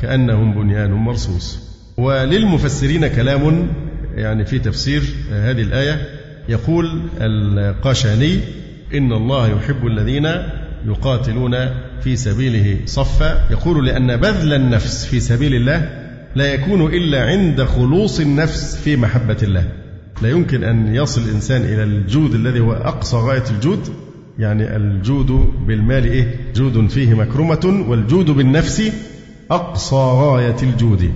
[0.00, 1.58] كأنهم بنيان مرصوص.
[1.96, 3.68] وللمفسرين كلام
[4.14, 5.02] يعني في تفسير
[5.32, 6.08] هذه الآية
[6.48, 8.40] يقول القاشاني
[8.94, 10.28] إن الله يحب الذين
[10.86, 11.56] يقاتلون
[12.00, 13.48] في سبيله صفا.
[13.50, 16.05] يقول لأن بذل النفس في سبيل الله
[16.36, 19.64] لا يكون إلا عند خلوص النفس في محبة الله.
[20.22, 23.88] لا يمكن أن يصل الإنسان إلى الجود الذي هو أقصى غاية الجود.
[24.38, 25.26] يعني الجود
[25.66, 28.92] بالمال إيه؟ جود فيه مكرمة والجود بالنفس
[29.50, 31.12] أقصى غاية الجود.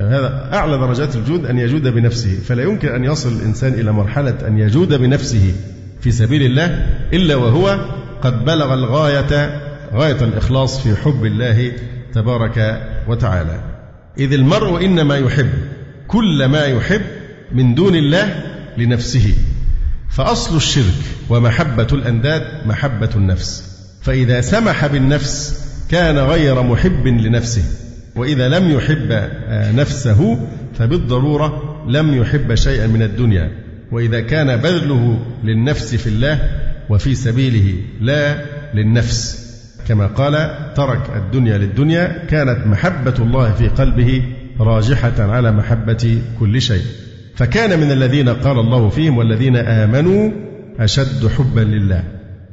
[0.00, 2.34] هذا أعلى درجات الجود أن يجود بنفسه.
[2.34, 5.54] فلا يمكن أن يصل الإنسان إلى مرحلة أن يجود بنفسه
[6.00, 7.78] في سبيل الله إلا وهو
[8.22, 9.60] قد بلغ الغاية
[9.94, 11.72] غاية الإخلاص في حب الله
[12.12, 13.73] تبارك وتعالى.
[14.18, 15.50] إذ المرء إنما يحب
[16.08, 17.02] كل ما يحب
[17.52, 18.42] من دون الله
[18.78, 19.34] لنفسه
[20.10, 20.94] فأصل الشرك
[21.28, 23.64] ومحبة الأنداد محبة النفس
[24.02, 27.62] فإذا سمح بالنفس كان غير محب لنفسه
[28.16, 29.30] وإذا لم يحب
[29.74, 33.50] نفسه فبالضرورة لم يحب شيئا من الدنيا
[33.92, 36.40] وإذا كان بذله للنفس في الله
[36.90, 39.43] وفي سبيله لا للنفس.
[39.88, 44.22] كما قال ترك الدنيا للدنيا كانت محبة الله في قلبه
[44.60, 46.82] راجحة على محبة كل شيء.
[47.34, 50.30] فكان من الذين قال الله فيهم والذين آمنوا
[50.78, 52.04] أشد حبا لله.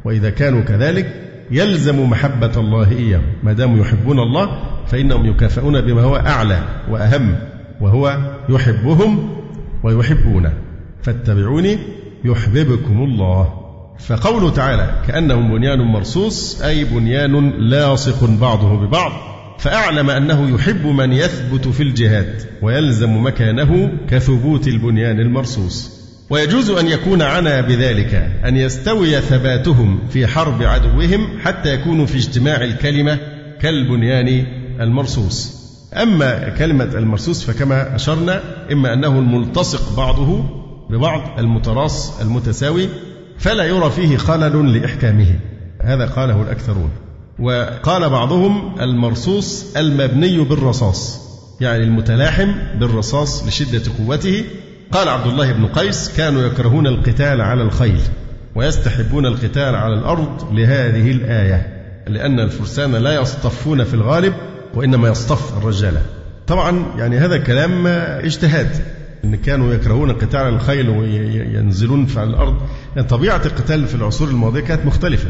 [0.05, 1.13] وإذا كانوا كذلك
[1.51, 3.23] يلزم محبة الله إياهم.
[3.43, 7.35] ما داموا يحبون الله فإنهم يكافئون بما هو أعلى وأهم
[7.81, 8.17] وهو
[8.49, 9.29] يحبهم
[9.83, 10.53] ويحبونه.
[11.03, 11.77] فاتبعوني
[12.25, 13.60] يحببكم الله.
[14.07, 19.11] فقوله تعالى كأنهم بنيان مرصوص أي بنيان لاصق بعضه ببعض
[19.59, 26.01] فأعلم أنه يحب من يثبت في الجهاد ويلزم مكانه كثبوت البنيان المرصوص.
[26.29, 28.13] ويجوز أن يكون عنا بذلك
[28.45, 33.17] أن يستوي ثباتهم في حرب عدوهم حتى يكونوا في اجتماع الكلمة
[33.61, 34.45] كالبنيان
[34.79, 35.61] المرصوص.
[35.93, 40.43] أما كلمة المرصوص فكما أشرنا إما أنه الملتصق بعضه
[40.89, 42.87] ببعض المتراص المتساوي
[43.41, 45.35] فلا يرى فيه خلل لإحكامه.
[45.81, 46.89] هذا قاله الأكثرون.
[47.39, 51.21] وقال بعضهم المرصوص المبني بالرصاص
[51.61, 54.43] يعني المتلاحم بالرصاص لشدة قوته.
[54.91, 58.01] قال عبد الله بن قيس كانوا يكرهون القتال على الخيل
[58.55, 61.67] ويستحبون القتال على الأرض لهذه الآية
[62.07, 64.33] لأن الفرسان لا يصطفون في الغالب
[64.73, 66.01] وإنما يصطف الرجالة
[66.47, 69.00] طبعا يعني هذا كلام اجتهاد.
[69.25, 70.09] إن كانوا يكرهون
[70.41, 72.55] على الخيل وينزلون على الأرض
[72.95, 75.29] يعني طبيعة القتال في العصور الماضية كانت مختلفة.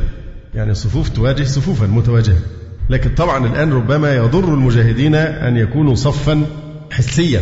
[0.55, 2.39] يعني صفوف تواجه صفوفا متواجهة.
[2.89, 6.45] لكن طبعا الآن ربما يضر المجاهدين أن يكونوا صفا
[6.91, 7.41] حسيا.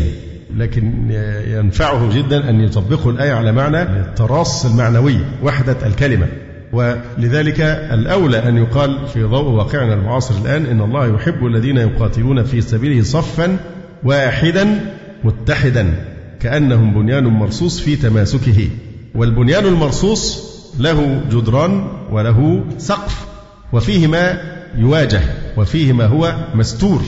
[0.58, 1.12] لكن
[1.48, 6.28] ينفعه جدا أن يطبقوا الآية على معنى التراص المعنوي وحدة الكلمة.
[6.74, 12.62] ولذلك الأولى أن يقال في ضوء واقعنا المعاصر الآن إن الله يحب الذين يقاتلون في
[12.62, 13.58] سبيله صفا
[14.04, 15.94] واحدا متحدا.
[16.42, 18.70] كأنهم بنيان مرصوص في تماسكه.
[19.16, 20.50] والبنيان المرصوص
[20.80, 23.26] له جدران وله سقف
[23.74, 24.42] وفيه ما
[24.78, 25.22] يواجه
[25.58, 27.02] وفيه ما هو مستور.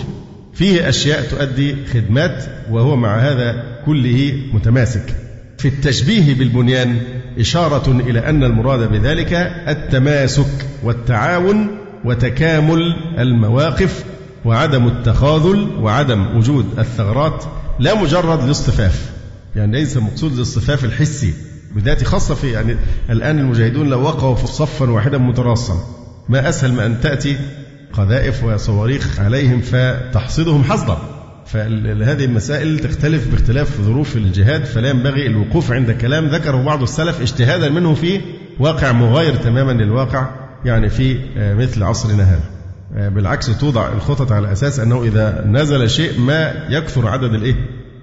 [0.54, 5.16] فيه أشياء تؤدي خدمات وهو مع هذا كله متماسك.
[5.58, 6.98] في التشبيه بالبنيان
[7.40, 9.34] إشارة إلى أن المراد بذلك
[9.68, 11.68] التماسك والتعاون
[12.06, 14.04] وتكامل المواقف
[14.46, 17.44] وعدم التخاذل وعدم وجود الثغرات
[17.80, 19.12] لا مجرد الاصطفاف
[19.56, 21.34] يعني ليس مقصود الاصطفاف الحسي
[21.76, 22.76] بذات خاصة في يعني
[23.10, 25.76] الآن المجاهدون لو وقعوا في صفا واحدا متراصا
[26.30, 27.38] ما أسهل من أن تأتي
[27.94, 30.98] قذائف وصواريخ عليهم فتحصدهم حصدا.
[31.46, 37.70] فهذه المسائل تختلف باختلاف ظروف الجهاد فلا ينبغي الوقوف عند كلام ذكره بعض السلف اجتهادا
[37.70, 38.22] منه في
[38.60, 40.30] واقع مغاير تماما للواقع
[40.66, 42.44] يعني في آه، مثل عصرنا هذا.
[42.96, 47.56] آه، بالعكس توضع الخطط على أساس أنه إذا نزل شيء ما يكثر عدد الإيه؟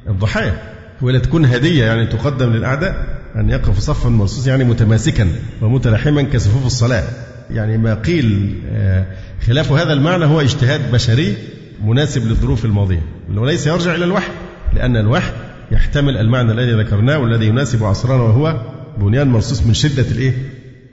[0.09, 0.78] الضحايا.
[1.03, 5.29] ولا تكون هدية يعني تقدم للأعداء أن يقف صفا مرصوص يعني متماسكا
[5.63, 7.05] ومتلاحما كصفوف الصلاة.
[7.51, 9.07] يعني ما قيل آه،
[9.47, 11.37] خلاف هذا المعنى هو اجتهاد بشري
[11.85, 13.03] مناسب للظروف الماضية.
[13.35, 14.33] وليس يرجع إلى الوحي
[14.75, 15.33] لأن الوحي
[15.71, 18.61] يحتمل المعنى الذي ذكرناه والذي يناسب عصرنا وهو
[18.99, 20.33] بنيان مرصوص من شدة الإيه؟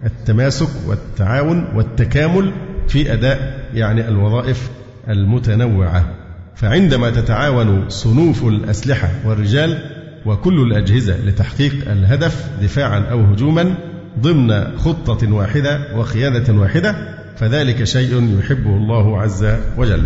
[0.05, 2.51] التماسك والتعاون والتكامل
[2.87, 4.69] في أداء يعني الوظائف
[5.09, 6.13] المتنوعة.
[6.55, 9.94] فعندما تتعاون صنوف الأسلحة والرجال
[10.25, 13.75] وكل الأجهزة لتحقيق الهدف دفاعا أو هجوما
[14.19, 16.95] ضمن خطة واحدة وقيادة واحدة
[17.37, 19.45] فذلك شيء يحبه الله عز
[19.77, 20.03] وجل.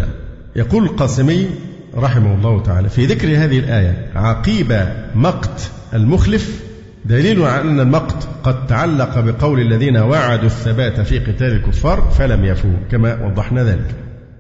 [0.55, 1.49] يقول القاسمي
[1.95, 6.63] رحمه الله تعالى في ذكر هذه الآية عقيب مقت المخلف
[7.05, 12.73] دليل على أن المقت قد تعلق بقول الذين وعدوا الثبات في قتال الكفار فلم يفوا
[12.91, 13.95] كما وضحنا ذلك.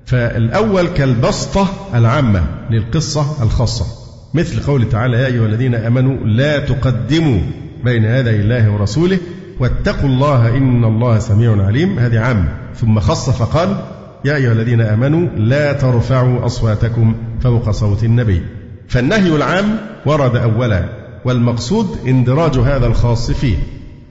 [0.05, 4.08] فالأول كالبسطة العامة للقصة الخاصة.
[4.33, 7.39] مثل قول تعالى يا أيها الذين آمنوا لا تقدموا
[7.83, 9.17] بين يدي الله ورسوله
[9.59, 11.99] واتقوا الله إن الله سميع عليم.
[11.99, 13.83] هذه عامة ثم خص فقال
[14.25, 18.41] يا أيها الذين آمنوا لا ترفعوا أصواتكم فوق صوت النبي.
[18.87, 20.83] فالنهي العام ورد أولا
[21.25, 23.55] والمقصود اندراج هذا الخاص فيه.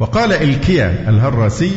[0.00, 1.72] وقال إلكيا الهراسي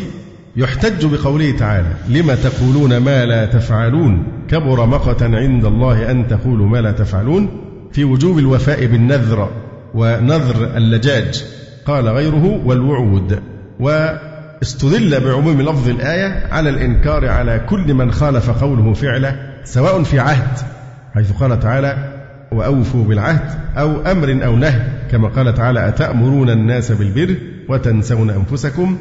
[0.55, 6.77] يحتج بقوله تعالى لم تقولون ما لا تفعلون؟ كبر مقتا عند الله أن تقولوا ما
[6.81, 7.70] لا تفعلون.
[7.93, 9.49] في وجوب الوفاء بالنذر
[9.93, 11.45] ونذر اللجاج.
[11.85, 13.39] قال غيره والوعود.
[13.79, 20.57] واستدل بعموم لفظ الآية على الإنكار على كل من خالف قوله فعله سواء في عهد
[21.13, 24.81] حيث قال تعالى وأوفوا بالعهد أو أمر أو نهي.
[25.11, 27.35] كما قال تعالى أتأمرون الناس بالبر
[27.69, 28.97] وتنسون أنفسكم؟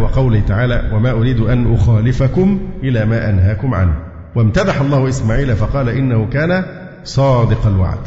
[0.00, 3.94] وقوله تعالى وما أريد أن أخالفكم إلى ما أنهاكم عنه.
[4.34, 6.64] وامتدح الله إسماعيل فقال إنه كان
[7.04, 7.98] صادق الوعد.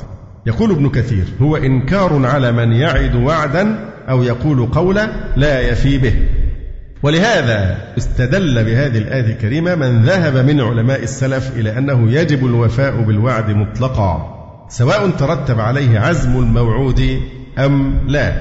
[0.46, 6.14] يقول ابن كثير هو إنكار على من يعد وعدا أو يقول قولا لا يفي به.
[7.04, 13.50] ولهذا استدل بهذه الآية الكريمة من ذهب من علماء السلف إلى أنه يجب الوفاء بالوعد
[13.50, 14.36] مطلقا
[14.70, 17.20] سواء ترتب عليه عزم الموعود
[17.58, 18.34] أم لا.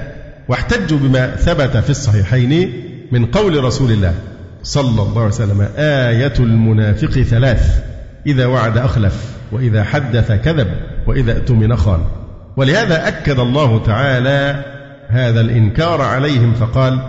[0.47, 2.73] واحتجوا بما ثبت في الصحيحين
[3.11, 4.13] من قول رسول الله
[4.63, 7.83] صلى الله عليه وسلم آية المنافق ثلاث
[8.25, 9.13] إذا وعد أخلف
[9.51, 10.67] وإذا حدث كذب.
[11.09, 11.99] وإذا اؤتمن خان
[12.57, 14.65] ولهذا أكد الله تعالى
[15.07, 16.99] هذا الإنكار عليهم فقال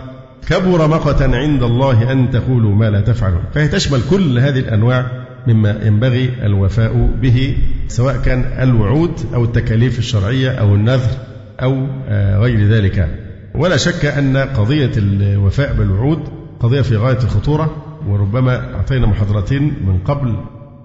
[0.49, 3.43] كبر مقتا عند الله أن تقولوا ما لا تفعلون.
[3.55, 5.07] فهي تشمل كل هذه الأنواع
[5.47, 7.57] مما ينبغي الوفاء به
[7.89, 11.11] سواء كان الوعود أو التكاليف الشرعية أو النذر
[11.63, 13.09] أو آه، غير ذلك.
[13.55, 16.21] ولا شك أن قضية الوفاء بالوعود
[16.61, 17.77] قضية في غاية الخطورة
[18.09, 20.37] وربما أعطينا محاضرتين من قبل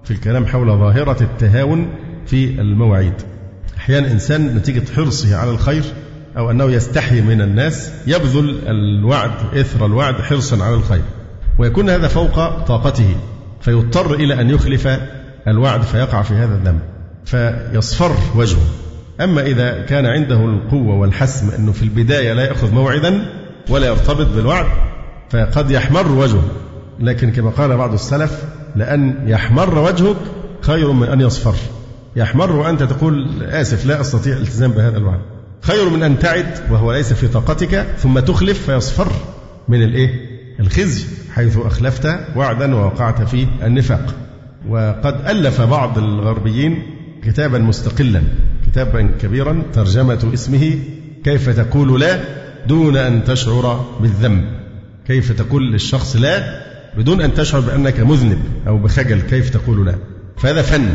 [0.04, 1.89] في الكلام حول ظاهرة التهاون
[2.27, 3.13] في المواعيد
[3.77, 5.83] أحيانا إنسان نتيجة حرصه على الخير
[6.38, 11.01] أو أنه يستحي من الناس يبذل الوعد إثر الوعد حرصا على الخير.
[11.59, 13.15] ويكون هذا فوق طاقته
[13.61, 14.88] فيضطر إلى أن يخلف
[15.47, 16.79] الوعد فيقع في هذا الذنب
[17.25, 18.65] فيصفر وجهه.
[19.21, 23.25] أما إذا كان عنده القوة والحسم أنه في البداية لا يأخذ موعدا
[23.69, 24.65] ولا يرتبط بالوعد
[25.29, 26.43] فقد يحمر وجهه.
[26.99, 28.43] لكن كما قال بعض السلف
[28.75, 30.17] لأن يحمر وجهك
[30.61, 31.55] خير من أن يصفر.
[32.15, 35.19] يحمر وأنت تقول آسف لا أستطيع الالتزام بهذا الوعد.
[35.62, 39.12] خير من أن تعد وهو ليس في طاقتك ثم تخلف فيصفر
[39.67, 40.10] من الإيه؟
[40.60, 44.15] الخزي حيث أخلفت وعدا ووقعت في النفاق.
[44.69, 46.84] وقد ألف بعض الغربيين
[47.23, 48.21] كتابا مستقلا
[48.67, 50.80] كتابا كبيرا ترجمة اسمه
[51.23, 52.19] كيف تقول لا
[52.67, 54.45] دون أن تشعر بالذنب.
[55.08, 56.65] كيف تقول للشخص لا
[56.97, 59.95] بدون أن تشعر بأنك مذنب أو بخجل كيف تقول لا؟
[60.38, 60.89] فهذا فن.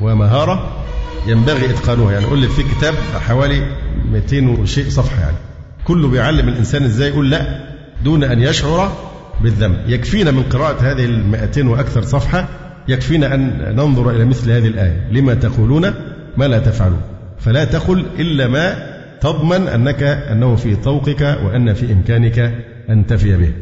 [0.00, 0.84] ومهارة
[1.26, 2.12] ينبغي إتقانها.
[2.12, 2.94] يعني لك في كتاب
[3.28, 3.66] حوالي
[4.12, 5.36] 200 وشيء صفحة يعني.
[5.84, 7.60] كله بيعلم الإنسان إزاي يقول لا
[8.04, 8.92] دون أن يشعر
[9.40, 9.76] بالذنب.
[9.86, 12.48] يكفينا من قراءة هذه المائتين وأكثر صفحة
[12.88, 15.08] يكفينا أن ننظر إلى مثل هذه الآية.
[15.10, 15.94] لما تقولون
[16.36, 17.00] ما لا تفعلون.
[17.38, 22.54] فلا تقل إلا ما تضمن أنك أنه في طوقك وأن في إمكانك
[22.90, 23.52] أن تفي به.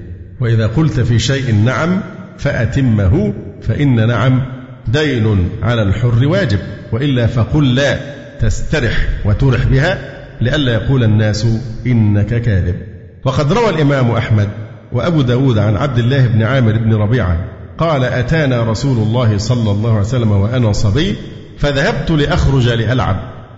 [0.41, 2.01] وإذا قلت في شيء نعم
[2.39, 6.59] فأتمه فإن نعم دين على الحر واجب
[6.93, 7.99] وإلا فقل لا
[8.41, 9.99] تسترح وترح بها
[10.41, 11.47] لئلا يقول الناس
[11.87, 12.77] إنك كاذب.
[13.25, 14.49] وقد روى الإمام أحمد
[14.93, 17.45] وأبو داود عن عبد الله بن عامر بن ربيعة
[17.79, 21.17] قال أتانا رسول الله صلى الله عليه وسلم وأنا صبي
[21.59, 23.17] فذهبت لأخرج لألعب.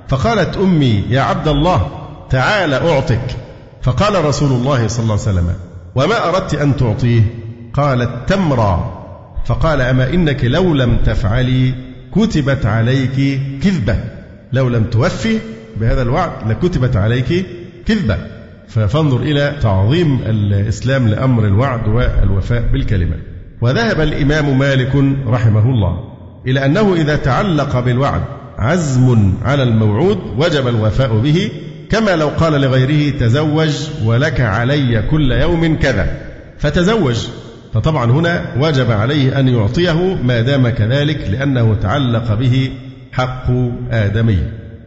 [0.09, 1.89] فقالت أمي يا عبد الله
[2.31, 3.37] تعال أعطك.
[3.83, 5.55] فقال رسول الله صلى الله عليه وسلم
[5.95, 7.23] وما أردت أن تعطيه؟
[7.73, 9.04] قالت تمرا
[9.45, 11.75] فقال أما إنك لو لم تفعلي
[12.15, 13.97] كتبت عليك كذبة.
[14.53, 15.39] لو لم توفي
[15.81, 17.47] بهذا الوعد لكتبت عليك
[17.87, 18.19] كذبة.
[18.69, 23.17] فانظر إلى تعظيم الإسلام لأمر الوعد والوفاء بالكلمة.
[23.61, 24.95] وذهب الإمام مالك
[25.27, 26.15] رحمه الله
[26.47, 28.23] إلى أنه إذا تعلق بالوعد
[28.59, 31.51] عزم على الموعود وجب الوفاء به.
[31.91, 36.17] كما لو قال لغيره تزوج ولك علي كل يوم كذا.
[36.59, 37.29] فتزوج
[37.75, 42.71] فطبعا هنا وجب عليه أن يعطيه ما دام كذلك لأنه تعلق به
[43.13, 43.51] حق
[43.91, 44.39] آدمي.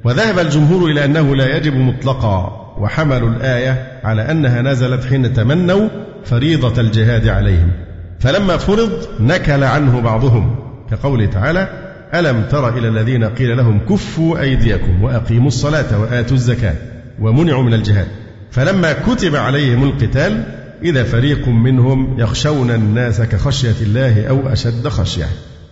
[0.04, 5.90] وذهب الجمهور إلى أنه لا يجب مطلقا وحملوا الآية على أنها نزلت حين تمنوا
[6.26, 7.72] فريضة الجهاد عليهم.
[8.20, 10.56] فلما فرض نكل عنه بعضهم.
[10.92, 11.68] كقوله تعالى
[12.14, 16.76] ألم تر إلى الذين قيل لهم كفوا أيديكم وأقيموا الصلاة وآتوا الزكاة
[17.20, 18.08] ومنعوا من الجهاد.
[18.52, 20.44] فلما كتب عليهم القتال
[20.84, 25.26] إذا فريق منهم يخشون الناس كخشية الله أو أشد خشية.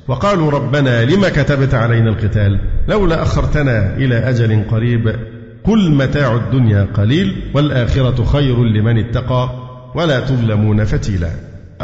[0.07, 5.15] وقالوا ربنا لم كتبت علينا القتال؟ لولا أخرتنا إلى أجل قريب
[5.63, 9.49] قل متاع الدنيا قليل والآخرة خير لمن اتقى
[9.95, 11.29] ولا تظلمون فتيلا.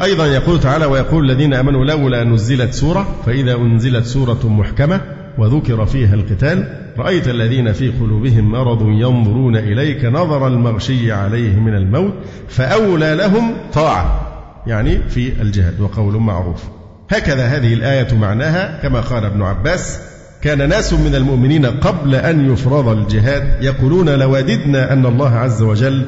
[0.04, 5.02] أيضا يقول تعالى ويقول الذين آمنوا لولا نزلت سورة فإذا أنزلت سورة محكمة
[5.38, 12.14] وذكر فيها القتال رأيت الذين في قلوبهم مرض ينظرون إليك نظر المغشي عليه من الموت
[12.50, 14.28] فأولى لهم طاعة
[14.68, 16.64] يعني في الجهاد وقول معروف.
[17.10, 20.00] هكذا هذه الآية معناها كما قال ابن عباس
[20.42, 26.06] كان ناس من المؤمنين قبل أن يفرض الجهاد يقولون لوددنا أن الله عز وجل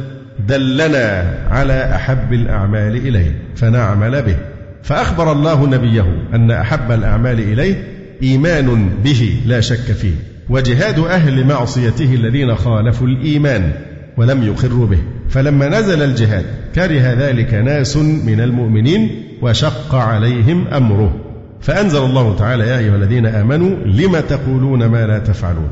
[0.47, 4.35] دلنا على أحب الأعمال إليه فنعمل به.
[4.83, 7.92] فأخبر الله نبيه أن أحب الأعمال إليه
[8.23, 10.13] إيمان به لا شك فيه.
[10.49, 13.71] وجهاد أهل معصيته الذين خالفوا الإيمان
[14.17, 14.97] ولم يقروا به.
[15.29, 16.45] فلما نزل الجهاد
[16.75, 19.09] كره ذلك ناس من المؤمنين
[19.41, 21.15] وشق عليهم أمره.
[21.61, 25.69] فأنزل الله تعالى يا أيها الذين آمنوا لم تقولون ما لا تفعلون.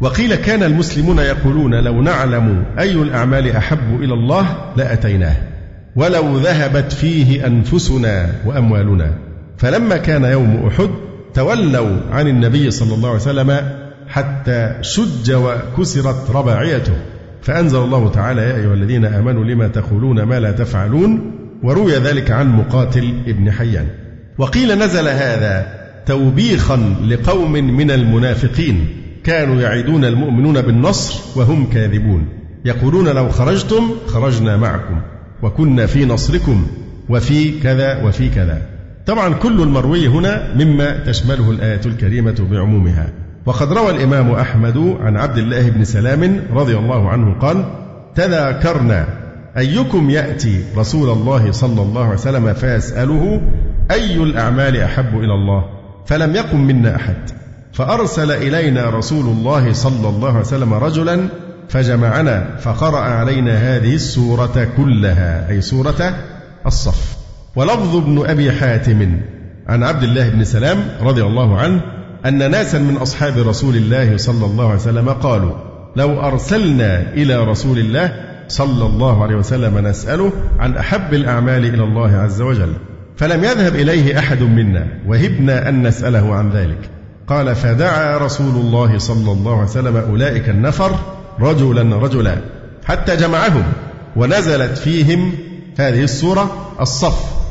[0.00, 5.36] وقيل كان المسلمون يقولون لو نعلم أي الأعمال أحب إلى الله لأتيناه.
[5.96, 9.10] ولو ذهبت فيه أنفسنا وأموالنا.
[9.58, 10.90] فلما كان يوم أحد
[11.34, 13.60] تولوا عن النبي صلى الله عليه وسلم
[14.08, 16.92] حتى شج وكسرت رباعيته.
[17.42, 21.30] فأنزل الله تعالى يا أيها الذين آمنوا لما تقولون ما لا تفعلون؟
[21.62, 23.86] وروي ذلك عن مقاتل ابن حيان.
[24.38, 25.66] وقيل نزل هذا
[26.06, 26.76] توبيخا
[27.08, 28.86] لقوم من المنافقين.
[29.24, 32.28] كانوا يعدون المؤمنون بالنصر وهم كاذبون.
[32.64, 35.00] يقولون لو خرجتم خرجنا معكم.
[35.42, 36.66] وكنا في نصركم
[37.08, 38.62] وفي كذا وفي كذا.
[39.06, 43.08] طبعا كل المروي هنا مما تشمله الآية الكريمة بعمومها.
[43.46, 47.64] وقد روى الإمام أحمد عن عبد الله بن سلام رضي الله عنه قال
[48.14, 49.06] تذاكرنا
[49.58, 53.40] أيكم يأتي رسول الله صلى الله عليه وسلم فيسأله
[53.90, 55.64] أي الأعمال أحب إلى الله؟
[56.06, 57.16] فلم يقم منا أحد.
[57.72, 61.28] فأرسل إلينا رسول الله صلى الله عليه وسلم رجلا
[61.68, 66.14] فجمعنا فقرأ علينا هذه السورة كلها أي سورة
[66.66, 67.23] الصف.
[67.56, 69.20] ولفظ ابن أبي حاتم
[69.68, 71.80] عن عبد الله بن سلام رضي الله عنه
[72.26, 75.52] أن ناسا من أصحاب رسول الله صلى الله عليه وسلم قالوا
[75.96, 78.12] لو أرسلنا إلى رسول الله
[78.48, 82.72] صلى الله عليه وسلم نسأله عن أحب الأعمال إلى الله عز وجل
[83.16, 86.90] فلم يذهب إليه أحد منا وهبنا أن نسأله عن ذلك.
[87.26, 90.92] قال فدعا رسول الله صلى الله عليه وسلم أولئك النفر
[91.40, 92.36] رجلا رجلا
[92.84, 93.62] حتى جمعهم
[94.16, 95.32] ونزلت فيهم
[95.78, 97.43] هذه السورة الصف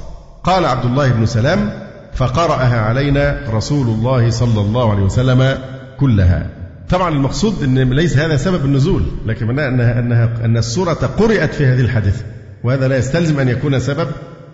[0.44, 1.70] قال عبد الله بن سلام
[2.14, 5.58] فقرأها علينا رسول الله صلى الله عليه وسلم
[6.00, 6.50] كلها.
[6.90, 11.66] طبعا المقصود إن ليس هذا سبب النزول لكن معناه انها انها أن السورة قرأت في
[11.66, 12.26] هذه الحادثه
[12.64, 14.08] وهذا لا يستلزم أن يكون سبب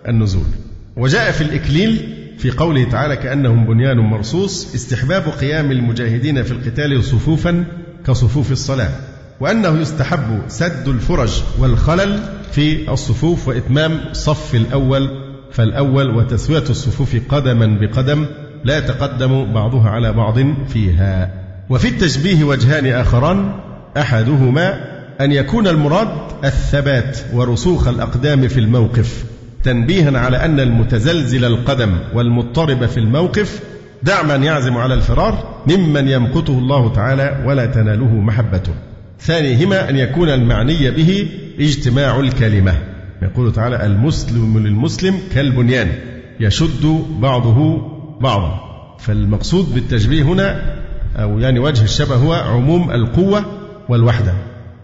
[0.08, 0.44] النزول.
[0.96, 7.64] وجاء في الإكليل في قوله تعالى كأنهم بنيان مرصوص استحباب قيام المجاهدين في القتال صفوفا
[8.06, 8.90] كصفوف الصلاة
[9.40, 12.20] وأنه يستحب سد الفرج والخلل
[12.52, 18.26] في الصفوف وإتمام الصف الأول فالأول وتسوية الصفوف قدما بقدم
[18.64, 21.30] لا يتقدم بعضها على بعض فيها.
[21.70, 23.52] وفي التشبيه وجهان آخران
[23.96, 24.80] أحدهما
[25.20, 26.08] أن يكون المراد
[26.44, 29.24] الثبات ورسوخ الأقدام في الموقف
[29.64, 33.60] تنبيها على أن المتزلزل القدم والمضطرب في الموقف
[34.02, 38.72] دع من يعزم على الفرار ممن يمقته الله تعالى ولا تناله محبته.
[39.20, 41.28] ثانيهما أن يكون المعني به
[41.60, 42.74] اجتماع الكلمة.
[43.22, 45.92] يقول تعالى المسلم للمسلم كالبنيان
[46.40, 47.88] يشد بعضه
[48.20, 48.60] بعضا.
[48.98, 50.76] فالمقصود بالتشبيه هنا
[51.16, 53.44] أو يعني وجه الشبه هو عموم القوة
[53.88, 54.34] والوحدة.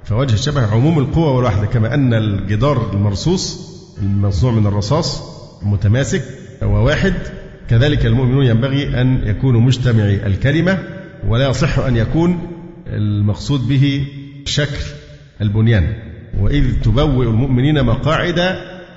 [0.05, 3.67] فوجه الشبه عموم القوة والوحدة كما أن الجدار المرصوص
[4.03, 5.23] المصنوع من الرصاص
[5.63, 6.23] متماسك
[6.63, 7.15] وواحد
[7.71, 10.79] كذلك المؤمنون ينبغي أن يكونوا مجتمعي الكلمة
[11.29, 12.39] ولا يصح أن يكون
[12.87, 14.07] المقصود به
[14.45, 14.85] شكل
[15.41, 16.06] البنيان.
[16.41, 18.57] وإذ تبوئ المؤمنين مقاعد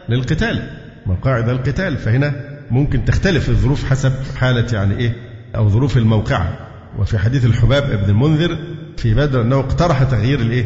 [0.10, 0.70] للقتال.
[1.06, 1.98] مقاعد القتال.
[1.98, 2.36] فهنا
[2.72, 5.16] ممكن تختلف الظروف حسب حالة يعني إيه
[5.56, 6.58] أو ظروف الموقعة
[7.00, 8.58] وفي حديث الحباب بن المنذر
[8.98, 10.66] في بدر أنه اقترح تغيير الإيه؟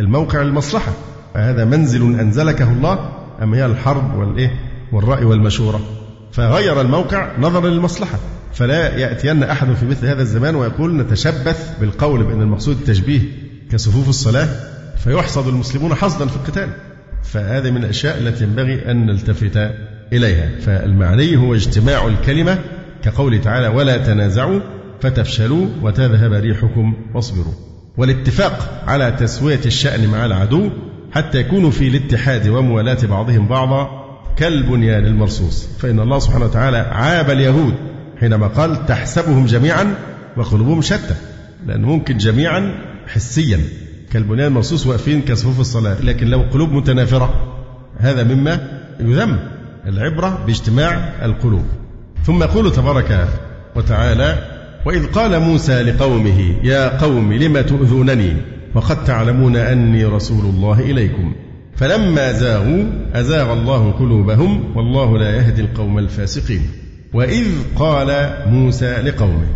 [0.00, 0.92] الموقع للمصلحة.
[1.34, 3.12] فهذا منزل أنزلكه الله
[3.42, 4.50] أم هي الحرب والإيه؟
[4.92, 5.80] والرأي والمشورة.
[6.32, 8.18] فغير الموقع نظرا للمصلحة.
[8.54, 13.20] فلا يأتين أحد في مثل هذا الزمان ويقول نتشبث بالقول بأن المقصود التشبيه
[13.72, 14.48] كصفوف الصلاة
[15.04, 16.68] فيحصد المسلمون حصدا في القتال.
[17.22, 19.70] فهذه من الأشياء التي ينبغي أن نلتفت
[20.12, 20.50] إليها.
[20.60, 22.58] فالمعني هو اجتماع الكلمة
[23.02, 24.60] كقوله تعالى ولا تنازعوا
[25.00, 27.52] فتفشلوا وتذهب ريحكم واصبروا.
[27.96, 30.70] والاتفاق على تسوية الشأن مع العدو
[31.12, 33.88] حتى يكونوا في الاتحاد وموالاة بعضهم بعضا
[34.36, 35.68] كالبنيان المرصوص.
[35.78, 37.74] فإن الله سبحانه وتعالى عاب اليهود
[38.20, 39.94] حينما قال تحسبهم جميعا
[40.36, 41.14] وقلوبهم شتى.
[41.66, 42.74] لأن ممكن جميعا
[43.06, 43.60] حسيا.
[44.12, 47.54] كالبنيان المرصوص واقفين كصفوف الصلاة لكن لو قلوب متنافرة
[47.98, 49.38] هذا مما يذم
[49.86, 51.64] العبرة باجتماع القلوب.
[52.24, 53.28] ثم يقول تبارك
[53.76, 54.38] وتعالى
[54.86, 58.36] وإذ قال موسى لقومه يا قوم لم تؤذونني؟
[58.74, 61.34] وقد تعلمون أني رسول الله إليكم.
[61.76, 62.84] فلما زاغوا
[63.14, 66.62] أزاغ الله قلوبهم والله لا يهدي القوم الفاسقين.
[67.12, 67.46] وإذ
[67.76, 69.46] قال موسى لقومه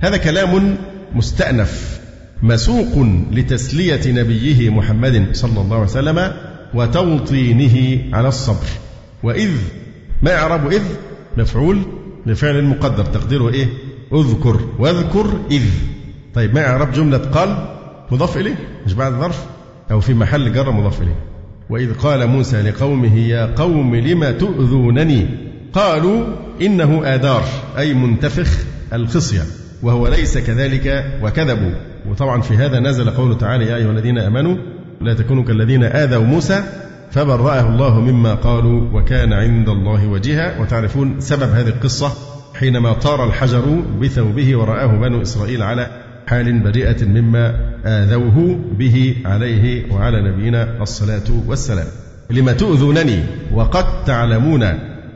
[0.00, 0.76] هذا كلام
[1.14, 2.00] مستأنف.
[2.42, 6.32] مسوق لتسلية نبيه محمد صلى الله عليه وسلم
[6.74, 8.66] وتوطينه على الصبر.
[9.22, 9.50] وإذ
[10.22, 10.82] ما إعراب إذ؟
[11.36, 11.82] مفعول
[12.26, 13.04] لفعل مقدر.
[13.04, 13.66] تقديره إيه؟
[14.12, 15.64] أذكر واذكر إذ.
[16.34, 17.68] طيب ما إعراب جملة قال؟
[18.10, 18.54] مضاف إليه؟
[18.86, 19.46] مش بعد ظرف؟
[19.90, 21.24] أو في محل جر مضاف إليه.
[21.70, 25.26] وإذ قال موسى لقومه يا قوم لم تؤذونني؟
[25.72, 26.26] قالوا
[26.62, 27.44] إنه آدار
[27.78, 29.42] أي منتفخ الخصية
[29.82, 31.72] وهو ليس كذلك وكذبوا.
[32.10, 34.56] وطبعا في هذا نزل قوله تعالى يا أيها الذين آمنوا
[35.00, 36.62] لا تكونوا كالذين آذوا موسى
[37.10, 40.60] فبرأه الله مما قالوا وكان عند الله وجيها.
[40.60, 42.12] وتعرفون سبب هذه القصة
[42.54, 45.86] حينما طار الحجر بثوبه ورآه بنو إسرائيل على
[46.26, 47.54] حال بريئة مما
[47.84, 51.86] آذوه به عليه وعلى نبينا الصلاة والسلام.
[52.30, 54.62] لما تؤذونني وقد تعلمون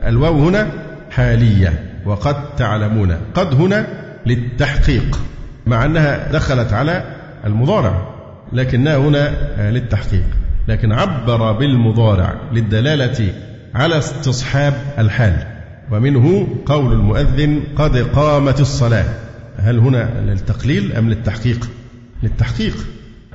[0.05, 0.67] الواو هنا
[1.09, 3.87] حالية وقد تعلمون قد هنا
[4.25, 5.19] للتحقيق.
[5.65, 7.03] مع أنها دخلت على
[7.45, 8.07] المضارع
[8.53, 9.31] لكنها هنا
[9.71, 10.23] للتحقيق.
[10.67, 13.33] لكن عبر بالمضارع للدلالة
[13.75, 15.45] على استصحاب الحال.
[15.91, 19.05] ومنه قول المؤذن قد قامت الصلاة.
[19.57, 21.69] هل هنا للتقليل أم للتحقيق؟
[22.23, 22.75] للتحقيق.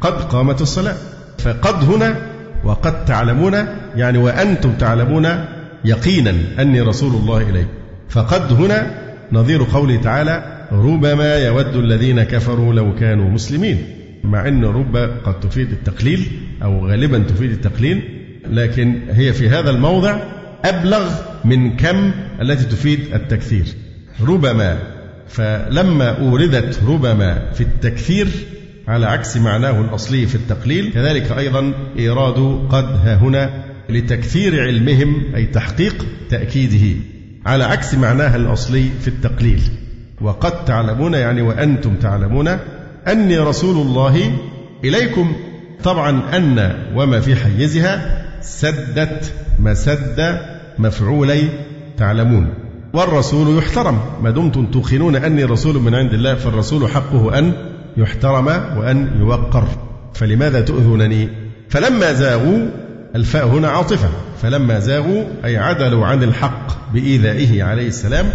[0.01, 0.95] قد قامت الصلاة.
[1.39, 2.16] فقد هنا
[2.64, 3.55] وقد تعلمون
[3.97, 5.45] يعني وأنتم تعلمون
[5.85, 7.68] يقينا أني رسول الله إليكم
[8.09, 8.91] فقد هنا
[9.33, 13.79] نظير قوله تعالى ربما يود الذين كفروا لو كانوا مسلمين.
[14.25, 16.27] مع أن رب قد تفيد التقليل
[16.62, 18.03] أو غالبا تفيد التقليل
[18.51, 20.21] لكن هي في هذا الموضع
[20.64, 21.11] أبلغ
[21.45, 22.11] من كم
[22.43, 23.64] التي تفيد التكثير.
[24.21, 24.79] ربما
[25.29, 28.29] فلما أوردت ربما في التكثير
[28.89, 35.47] على عكس معناه الأصلي في التقليل كذلك أيضا إيراد قد ها هنا لتكثير علمهم أي
[35.47, 37.01] تحقيق تأكيده
[37.47, 39.61] على عكس معناها الأصلي في التقليل.
[40.21, 42.49] وقد تعلمون يعني وأنتم تعلمون
[43.09, 44.33] أني رسول الله
[44.85, 45.33] إليكم.
[45.85, 50.39] طبعا أن وما في حيزها سدت مسد
[50.79, 51.49] مفعولي
[51.97, 52.49] تعلمون.
[52.93, 54.01] والرسول يحترم.
[54.23, 57.53] ما دمتم توقنون أني رسول من عند الله فالرسول حقه أن
[57.97, 59.64] يحترم وأن يوقر.
[60.14, 61.29] فلماذا تؤذونني؟
[61.69, 62.66] فلما زاغوا
[63.14, 64.09] الفاء هنا عاطفة.
[64.42, 68.26] فلما زاغوا أي عدلوا عن الحق بإيذائه عليه السلام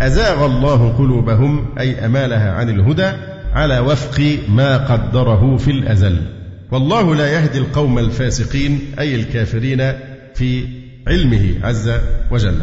[0.00, 3.12] أزاغ الله قلوبهم أي أمالها عن الهدى
[3.52, 6.22] على وفق ما قدره في الأزل.
[6.70, 9.92] والله لا يهدي القوم الفاسقين أي الكافرين
[10.34, 10.64] في
[11.08, 11.90] علمه عز
[12.30, 12.58] وجل.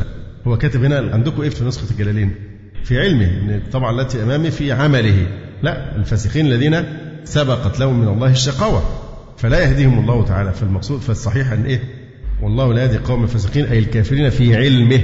[0.48, 2.36] هو كاتب هنا عندكم إيه في نسخة الجلالين؟
[2.84, 5.28] في علمه طبعا التي أمامي في عمله.
[5.64, 6.84] لا الفاسقين الذين
[7.24, 8.84] سبقت لهم من الله الشقاوة.
[9.38, 10.54] فلا يهديهم الله تعالى.
[10.54, 11.84] فالمقصود فالصحيح أن إيه؟
[12.42, 15.00] والله لا يهدي قوم الفاسقين أي الكافرين في علمه.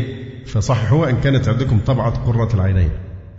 [0.46, 2.90] فصححوا أن كانت عندكم طبعة قرة العينين.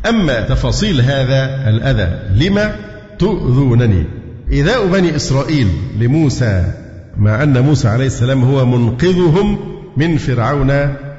[0.08, 2.76] أما تفاصيل هذا الأذى لما
[3.18, 4.04] تؤذونني؟
[4.52, 5.68] إيذاء بني إسرائيل
[5.98, 6.72] لموسى
[7.16, 9.58] مع أن موسى عليه السلام هو منقذهم
[9.96, 10.70] من فرعون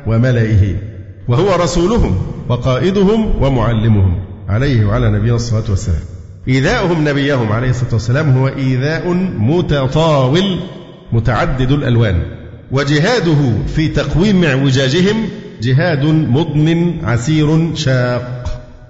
[0.07, 0.75] وملئه
[1.27, 2.17] وهو رسولهم
[2.49, 4.19] وقائدهم ومعلمهم
[4.49, 6.14] عليه وعلى نبينا الصلاة والسلام.
[6.47, 10.59] إيذاؤهم نبيهم عليه الصلاة والسلام هو إيذاء متطاول
[11.11, 12.21] متعدد الألوان.
[12.71, 15.29] وجهاده في تقويم اعوجاجهم
[15.61, 18.43] جهاد مضن عسير شاق.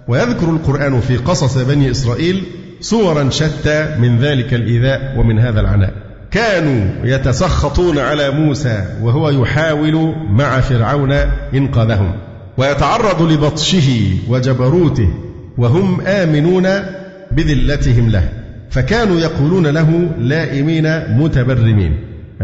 [0.07, 2.43] ويذكر القرآن في قصص بني إسرائيل
[2.81, 5.93] صورا شتى من ذلك الإيذاء ومن هذا العناء.
[6.31, 11.11] كانوا يتسخطون على موسى وهو يحاول مع فرعون
[11.53, 12.11] إنقاذهم.
[12.57, 15.09] ويتعرض لبطشه وجبروته
[15.57, 16.67] وهم آمنون
[17.31, 18.29] بذلتهم له.
[18.69, 21.99] فكانوا يقولون له لائمين متبرمين.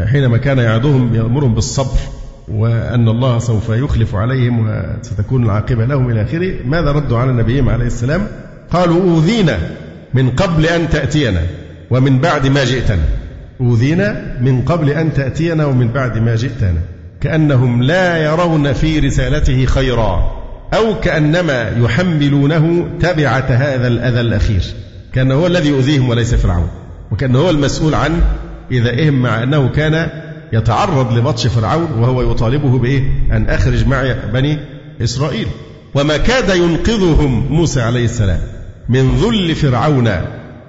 [0.05, 1.99] حينما كان يعدهم يأمرهم بالصبر
[2.47, 4.69] وأن الله سوف يخلف عليهم
[4.99, 8.27] وستكون العاقبة لهم إلى آخره ماذا ردوا على نبيهم عليه السلام؟
[8.71, 9.57] قالوا أوذينا
[10.13, 11.41] من قبل أن تأتينا
[11.89, 13.03] ومن بعد ما جئتنا.
[13.61, 16.81] أوذينا من قبل أن تأتينا ومن بعد ما جئتنا.
[17.21, 20.40] كأنهم لا يرون في رسالته خيرا.
[20.73, 24.63] أو كأنما يحملونه تبعة هذا الأذى الأخير.
[25.13, 26.69] كان هو الذي يؤذيهم وليس فرعون.
[27.11, 28.21] وكان هو المسؤول عن
[28.71, 30.09] إيذائهم مع أنه كان
[30.53, 33.01] يتعرض لبطش فرعون وهو يطالبه بإيه؟
[33.31, 34.57] أن أخرج معي بني
[35.01, 35.47] إسرائيل.
[35.95, 38.39] وما كاد ينقذهم موسى عليه السلام
[38.89, 40.09] من ذل فرعون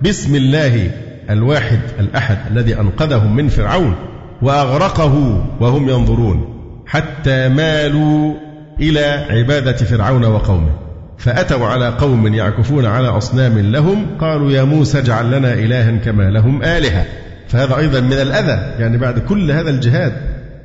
[0.03, 0.91] بسم الله
[1.31, 3.95] الواحد الأحد الذي أنقذهم من فرعون
[4.43, 6.45] وأغرقه وهم ينظرون
[6.87, 8.35] حتى مالوا
[8.81, 10.71] إلى عبادة فرعون وقومه.
[11.19, 16.63] فأتوا على قوم يعكفون على أصنام لهم قالوا يا موسى اجعل لنا إلها كما لهم
[16.63, 17.07] آلهة.
[17.49, 20.13] فهذا أيضا من الأذى يعني بعد كل هذا الجهاد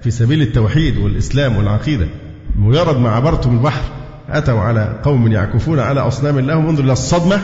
[0.02, 2.06] في سبيل التوحيد والإسلام والعقيدة.
[2.56, 3.82] مجرد ما عبرتم البحر
[4.30, 6.68] أتوا على قوم يعكفون على أصنام لهم.
[6.70, 7.40] انظر إلى الصدمة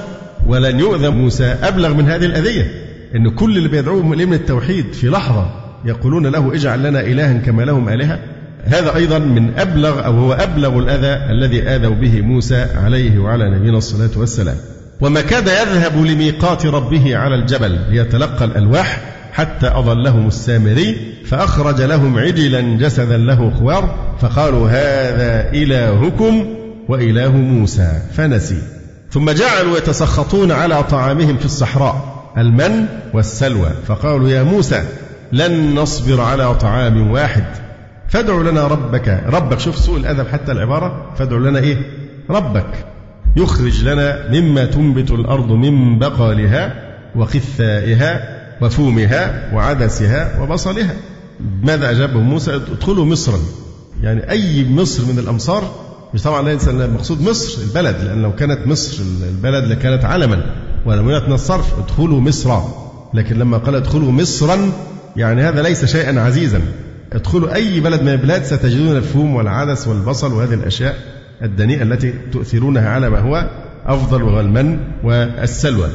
[0.48, 2.72] ولن يؤذى موسى أبلغ من هذه الأذية.
[3.16, 5.50] إن كل اللي بيدعوهم من التوحيد في لحظة
[5.86, 8.20] يقولون له اجعل لنا إلها كما لهم آلهة.
[8.66, 13.78] هذا أيضا من أبلغ أو هو أبلغ الأذى الذي آذوا به موسى عليه وعلى نبينا
[13.78, 14.56] الصلاة والسلام.
[15.02, 19.02] وما كاد يذهب لميقات ربه على الجبل ليتلقى الألواح
[19.32, 26.46] حتى أظلهم السامري فأخرج لهم عجلا جسدا له خوار فقالوا هذا إلهكم
[26.90, 28.62] وإله موسى فنسي.
[29.12, 34.84] ثم جعلوا يتسخطون على طعامهم في الصحراء المن والسلوى فقالوا يا موسى
[35.32, 37.63] لن نصبر على طعام واحد.
[38.14, 39.24] فادع لنا ربك.
[39.28, 41.14] ربك شوف سوء الأدب حتى العبارة.
[41.18, 41.78] فادع لنا إيه؟
[42.30, 42.86] ربك.
[43.36, 46.74] يخرج لنا مما تنبت الأرض من بقالها
[47.16, 50.96] وقثائها وفومها وعدسها وبصلها.
[51.64, 53.40] ماذا أجابهم موسى؟ ادخلوا مصرا.
[54.02, 55.64] يعني أي مصر من الأمصار؟
[56.14, 60.46] مش طبعا ليس المقصود مصر البلد لأن لو كانت مصر البلد لكانت علما.
[60.86, 62.74] ولم من الصرف ادخلوا مصرا.
[63.14, 64.72] لكن لما قال ادخلوا مصرا
[65.16, 66.62] يعني هذا ليس شيئا عزيزا.
[67.14, 70.96] ادخلوا أي بلد من البلاد ستجدون الفوم والعدس والبصل وهذه الأشياء
[71.44, 73.50] الدنيئة التي تؤثرونها على ما هو
[73.86, 75.88] أفضل وهو المن والسلوى.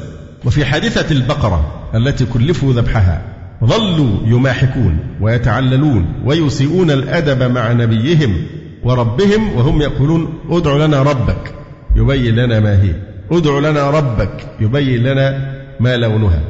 [0.44, 3.22] وفي حادثة البقرة التي كلفوا ذبحها
[3.64, 8.46] ظلوا يماحكون ويتعللون ويسيئون الأدب مع نبيهم
[8.84, 11.54] وربهم وهم يقولون ادع لنا ربك.
[11.96, 12.94] يبين لنا ما هي.
[13.32, 14.46] ادع لنا ربك.
[14.60, 16.42] يبين لنا ما لونها.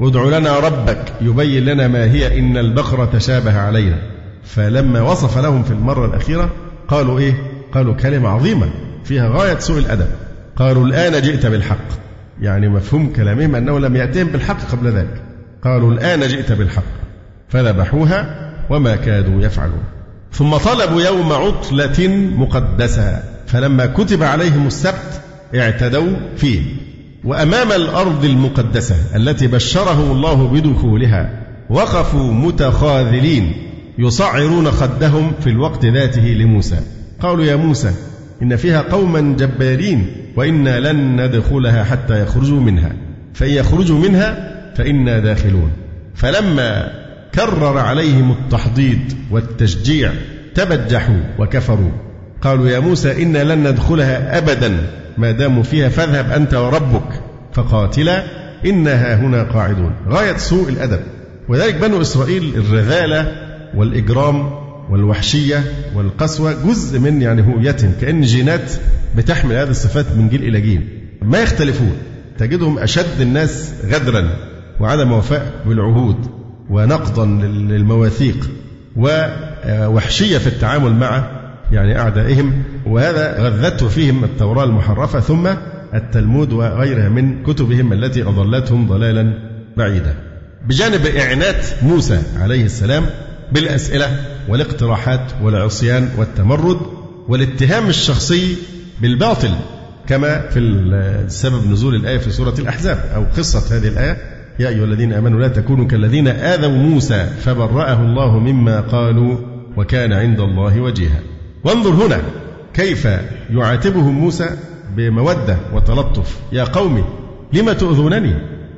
[0.00, 1.12] ادع لنا ربك.
[1.20, 2.38] يبين لنا ما هي.
[2.38, 4.15] إن البقرة تشابه علينا.
[4.46, 6.50] فلما وصف لهم في المرة الأخيرة
[6.88, 7.34] قالوا إيه؟
[7.72, 8.66] قالوا كلمة عظيمة
[9.04, 10.08] فيها غاية سوء الأدب.
[10.56, 11.88] قالوا الآن جئت بالحق.
[12.40, 15.22] يعني مفهوم كلامهم أنه لم يأتهم بالحق قبل ذلك.
[15.64, 16.82] قالوا الآن جئت بالحق.
[17.48, 19.82] فذبحوها وما كادوا يفعلون.
[20.32, 23.22] ثم طلبوا يوم عطلة مقدسة.
[23.46, 25.20] فلما كتب عليهم السبت
[25.54, 26.62] اعتدوا فيه.
[27.24, 31.30] وأمام الأرض المقدسة التي بشرهم الله بدخولها
[31.70, 33.65] وقفوا متخاذلين.
[33.98, 36.80] يصعرون خدهم في الوقت ذاته لموسى.
[37.20, 37.90] قالوا يا موسى
[38.42, 42.92] إن فيها قوما جبارين وإنا لن ندخلها حتى يخرجوا منها.
[43.34, 45.70] فإن يخرجوا منها فإنا داخلون.
[46.14, 46.92] فلما
[47.34, 48.98] كرر عليهم التحضيض
[49.30, 50.12] والتشجيع
[50.54, 51.92] تبجحوا وكفروا.
[52.42, 54.76] قالوا يا موسى إنا لن ندخلها أبدا.
[55.18, 57.22] ما داموا فيها فاذهب أنت وربك.
[57.52, 58.24] فقاتلا
[58.66, 59.92] إنها هنا قاعدون.
[60.08, 61.00] غاية سوء الأدب.
[61.48, 63.45] وذلك بنو إسرائيل الرذالة
[63.76, 65.64] والإجرام والوحشية
[65.94, 68.72] والقسوة جزء من يعني هويتهم كأن جينات
[69.16, 70.88] بتحمل هذه الصفات من جيل إلى جيل.
[71.22, 71.96] ما يختلفون
[72.38, 74.30] تجدهم أشد الناس غدرا
[74.80, 76.16] وعدم وفاء بالعهود
[76.70, 78.50] ونقضا للمواثيق
[78.96, 81.30] ووحشية في التعامل مع
[81.72, 85.48] يعني أعدائهم وهذا غذته فيهم التوراة المحرفة ثم
[85.94, 89.32] التلمود وغيرها من كتبهم التي أضلتهم ضلالا
[89.76, 90.14] بعيدا.
[90.68, 93.06] بجانب إعنات موسى عليه السلام
[93.52, 96.78] بالأسئلة والاقتراحات والعصيان والتمرد
[97.28, 98.56] والاتهام الشخصي
[99.00, 99.50] بالباطل
[100.08, 100.60] كما في
[101.28, 104.16] سبب نزول الآية في سورة الأحزاب أو قصة هذه الآية.
[104.58, 109.38] يا أيها الذين آمنوا لا تكونوا كالذين آذوا موسى فبرأه الله مما قالوا
[109.76, 111.20] وكان عند الله وجيها.
[111.64, 112.22] وانظر هنا
[112.74, 113.08] كيف
[113.50, 114.50] يعاتبهم موسى
[114.96, 116.36] بمودة وتلطف.
[116.52, 117.04] يا قوم
[117.52, 118.34] لم تؤذونني؟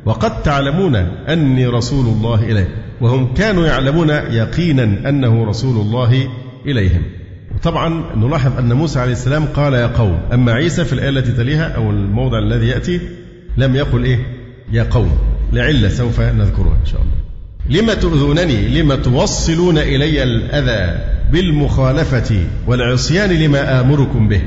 [0.06, 0.96] وقد تعلمون
[1.28, 6.28] أني رسول الله إليه وهم كانوا يعلمون يقينا أنه رسول الله
[6.66, 7.02] إليهم.
[7.54, 11.68] وطبعا نلاحظ أن موسى عليه السلام قال يا قوم أما عيسى في الآية التي تليها
[11.68, 13.00] أو الموضع الذي يأتي
[13.56, 14.18] لم يقل إيه؟
[14.72, 15.18] يا قوم.
[15.52, 17.18] لعلة سوف نذكرها إن شاء الله.
[17.82, 20.98] لم تؤذونني؟ لم توصلون إلي الأذى
[21.32, 24.42] بالمخالفة والعصيان لما آمركم به.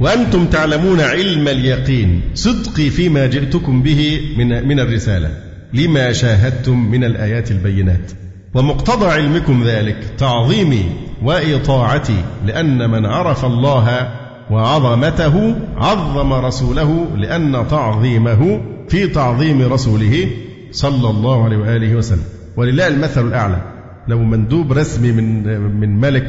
[0.00, 5.30] وأنتم تعلمون علم اليقين صدقي فيما جئتكم به من, من الرسالة.
[5.74, 8.12] لما شاهدتم من الآيات البينات؟
[8.54, 10.84] ومقتضى علمكم ذلك تعظيمي
[11.22, 14.08] وإطاعتي لأن من عرف الله
[14.50, 20.28] وعظمته عظم رسوله لأن تعظيمه في تعظيم رسوله
[20.72, 22.24] صلى الله عليه وآله وسلم.
[22.56, 23.62] ولله المثل الأعلى.
[24.08, 25.44] لو مندوب رسمي من
[25.80, 26.26] من ملك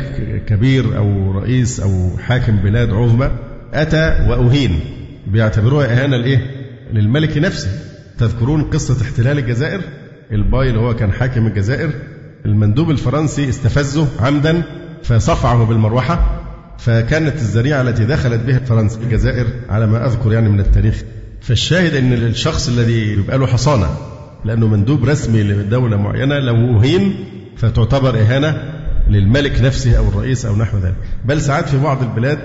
[0.48, 3.32] كبير أو رئيس أو حاكم بلاد عظمى
[3.74, 4.80] أتى وأهين.
[5.28, 6.52] بيعتبروها إهانة لإيه؟
[6.94, 7.95] للملك نفسه.
[8.18, 9.82] تذكرون قصة احتلال الجزائر؟
[10.32, 11.90] الباي اللي هو كان حاكم الجزائر
[12.46, 14.64] المندوب الفرنسي استفزه عمدا
[15.04, 16.42] فصفعه بالمروحة
[16.78, 21.04] فكانت الذريعة التي دخلت بها فرنسا الجزائر على ما أذكر يعني من التاريخ.
[21.42, 23.90] فالشاهد أن الشخص الذي يبقى له حصانة
[24.46, 27.16] لأنه مندوب رسمي لدولة معينة لو أهين
[27.58, 28.64] فتعتبر إهانة
[29.10, 30.96] للملك نفسه أو الرئيس أو نحو ذلك.
[31.26, 32.40] بل ساعات في بعض البلاد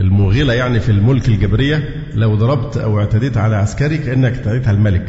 [0.00, 5.06] الموغلة يعني في الملك الجبرية لو ضربت أو اعتديت على عسكري كأنك اعتديت على الملك.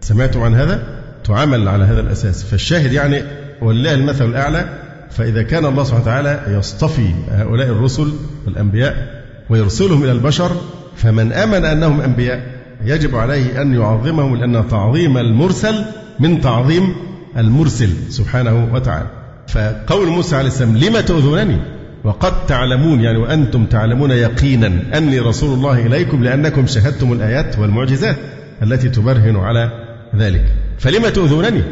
[0.00, 2.44] سمعتم عن هذا؟ تعامل على هذا الأساس.
[2.44, 3.22] فالشاهد يعني
[3.62, 4.68] ولله المثل الأعلى
[5.10, 8.12] فإذا كان الله سبحانه وتعالى يصطفي هؤلاء الرسل
[8.46, 10.56] والأنبياء ويرسلهم إلى البشر
[10.96, 12.42] فمن آمن أنهم أنبياء
[12.84, 15.84] يجب عليه أن يعظمهم لأن تعظيم المرسل
[16.20, 16.94] من تعظيم
[17.36, 19.06] المرسل سبحانه وتعالى.
[19.48, 21.75] فقول موسى عليه السلام لم تؤذونني؟
[22.06, 28.16] وقد تعلمون يعني وأنتم تعلمون يقينا أني رسول الله إليكم لأنكم شهدتم الآيات والمعجزات
[28.62, 29.70] التي تبرهن على
[30.16, 30.44] ذلك.
[30.78, 31.62] فلم تؤذونني؟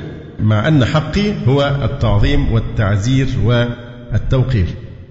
[0.41, 4.67] مع أن حقي هو التعظيم والتعزير والتوقير.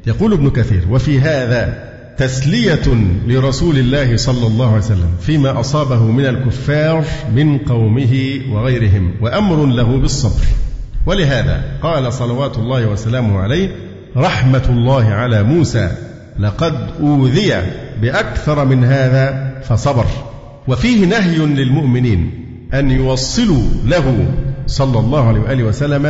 [0.07, 6.25] يقول ابن كثير وفي هذا تسلية لرسول الله صلى الله عليه وسلم فيما أصابه من
[6.25, 7.05] الكفار
[7.35, 10.45] من قومه وغيرهم وأمر له بالصبر.
[11.05, 15.91] ولهذا قال صلوات الله وسلامه عليه رحمة الله على موسى
[16.39, 17.53] لقد أوذي
[18.01, 20.05] بأكثر من هذا فصبر.
[20.67, 22.31] وفيه نهي للمؤمنين
[22.73, 24.25] أن يوصلوا له
[24.67, 26.05] صلى الله عليه وآله وسلم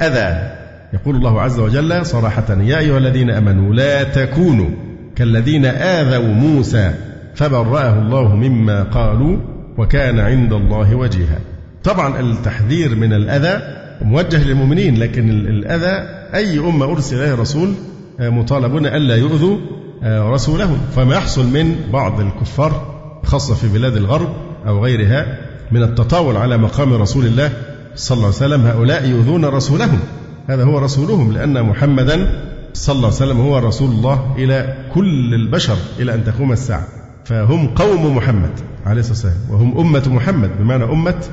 [0.00, 0.50] أذى.
[0.92, 4.70] يقول الله عز وجل صراحة يا أيها الذين أمنوا لا تكونوا
[5.16, 6.94] كالذين آذوا موسى
[7.34, 9.36] فبرأه الله مما قالوا
[9.78, 11.38] وكان عند الله وجيها.
[11.84, 13.62] طبعا التحذير من الأذى
[14.02, 17.74] موجه للمؤمنين لكن الأذى أي أمة أرسل إليها رسول
[18.20, 19.56] مطالبون ألا يؤذوا
[20.04, 20.78] رسولهم.
[20.96, 24.28] فما يحصل من بعض الكفار خاصة في بلاد الغرب
[24.66, 25.38] أو غيرها
[25.72, 27.52] من التطاول على مقام رسول الله
[27.94, 29.98] صلى الله عليه وسلم هؤلاء يؤذون رسولهم.
[30.46, 35.76] هذا هو رسولهم لأن محمدا صلى الله عليه وسلم هو رسول الله إلى كل البشر
[35.98, 36.84] إلى أن تقوم الساعة.
[37.24, 38.50] فهم قوم محمد
[38.86, 41.24] عليه الصلاة والسلام وهم أمة محمد بمعنى أمة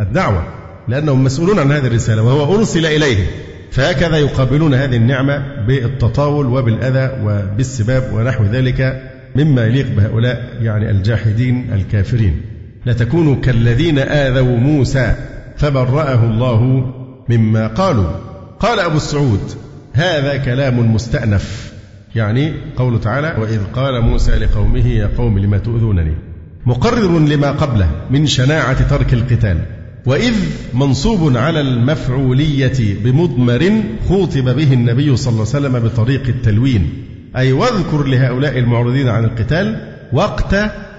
[0.00, 0.44] الدعوة
[0.88, 3.26] لأنهم مسؤولون عن هذه الرسالة وهو أرسل إليهم.
[3.74, 9.02] فهكذا يقابلون هذه النعمة بالتطاول وبالأذى وبالسباب ونحو ذلك
[9.36, 12.40] مما يليق بهؤلاء يعني الجاحدين الكافرين.
[12.86, 15.14] لا تكونوا كالذين آذوا موسى
[15.56, 16.84] فبرأه الله
[17.28, 18.10] مما قالوا.
[18.60, 19.40] قال أبو السعود
[19.92, 21.72] هذا كلام مستأنف.
[22.14, 26.14] يعني قوله تعالى وإذ قال موسى لقومه يا قوم لما تؤذونني؟
[26.66, 29.58] مقرر لما قبله من شناعة ترك القتال.
[30.06, 30.34] وإذ
[30.74, 37.04] منصوب على المفعولية بمضمر خوطب به النبي صلى الله عليه وسلم بطريق التلوين.
[37.36, 40.54] أي واذكر لهؤلاء المعرضين عن القتال وقت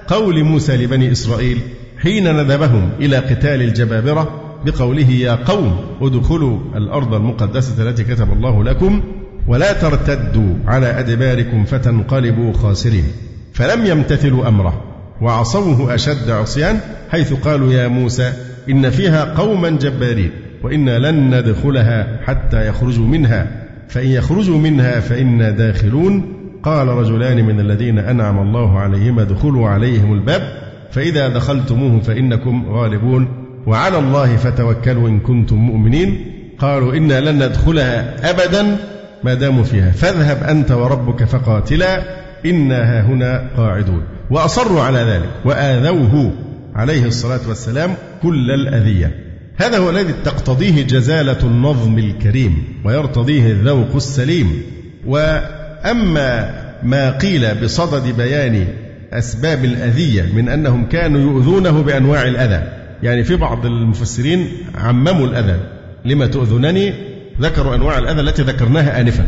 [0.08, 1.58] قول موسى لبني إسرائيل
[1.98, 9.04] حين ندبهم إلى قتال الجبابرة بقوله يا قوم ادخلوا الأرض المقدسة التي كتب الله لكم
[9.48, 13.06] ولا ترتدوا على أدباركم فتنقلبوا خاسرين.
[13.54, 14.84] فلم يمتثلوا أمره
[15.22, 16.80] وعصوه أشد عصيان
[17.10, 18.34] حيث قالوا يا موسى
[18.70, 20.32] إن فيها قوما جبارين
[20.64, 23.48] وإنا لن ندخلها حتى يخرجوا منها.
[23.88, 26.34] فإن يخرجوا منها فإنا داخلون.
[26.64, 30.42] قال رجلان من الذين أنعم الله عليهم ادخلوا عليهم الباب.
[30.92, 33.28] فإذا دخلتموه فإنكم غالبون.
[33.68, 36.18] وعلى الله فتوكلوا إن كنتم مؤمنين.
[36.60, 38.78] قالوا إنا لن ندخلها أبدا
[39.24, 39.92] ما داموا فيها.
[39.92, 42.04] فاذهب أنت وربك فقاتلا
[42.46, 44.02] إنا هنا قاعدون.
[44.30, 46.32] وأصروا على ذلك وآذوه.
[46.76, 49.16] عليه الصلاة والسلام كل الأذية.
[49.56, 54.62] هذا هو الذي تقتضيه جزالة النظم الكريم ويرتضيه الذوق السليم.
[55.06, 56.52] وأما
[56.84, 58.68] ما قيل بصدد بيان
[59.14, 62.72] أسباب الأذية من أنهم كانوا يؤذونه بأنواع الأذى.
[63.04, 65.60] يعني في بعض المفسرين عمموا الأذى.
[66.06, 66.94] لما تؤذنني
[67.42, 69.26] ذكروا أنواع الأذى التي ذكرناها آنفا.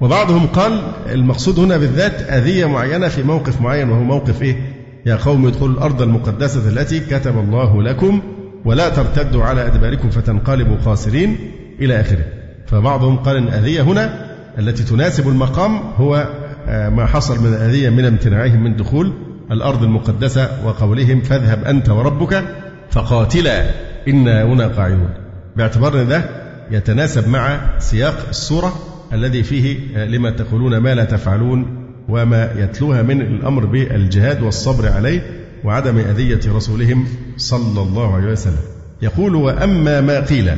[0.00, 0.82] وبعضهم قال
[1.12, 4.73] المقصود هنا بالذات أذية معينة في موقف معين وهو موقف إيه؟
[5.06, 8.22] يا قوم ادخلوا الأرض المقدسة التي كتب الله لكم
[8.64, 11.36] ولا ترتدوا على أدباركم فتنقلبوا خاسرين
[11.80, 12.24] إلى آخره.
[12.66, 16.28] فبعضهم قال أن الأذية هنا التي تناسب المقام هو
[16.68, 19.12] آه، ما حصل من الأذية من امتناعهم من دخول
[19.50, 22.44] الأرض المقدسة وقولهم فاذهب أنت وربك
[22.90, 23.70] فقاتلا
[24.08, 25.08] إنا هنا قاعدون.
[25.56, 26.24] باعتبار أن ده
[26.70, 28.72] يتناسب مع سياق السورة
[29.12, 35.20] الذي فيه آه، لما تقولون ما لا تفعلون وما يتلوها من الأمر بالجهاد والصبر عليه
[35.64, 38.58] وعدم أذية رسولهم صلى الله عليه وسلم.
[39.02, 40.50] يقول وأما ما قيل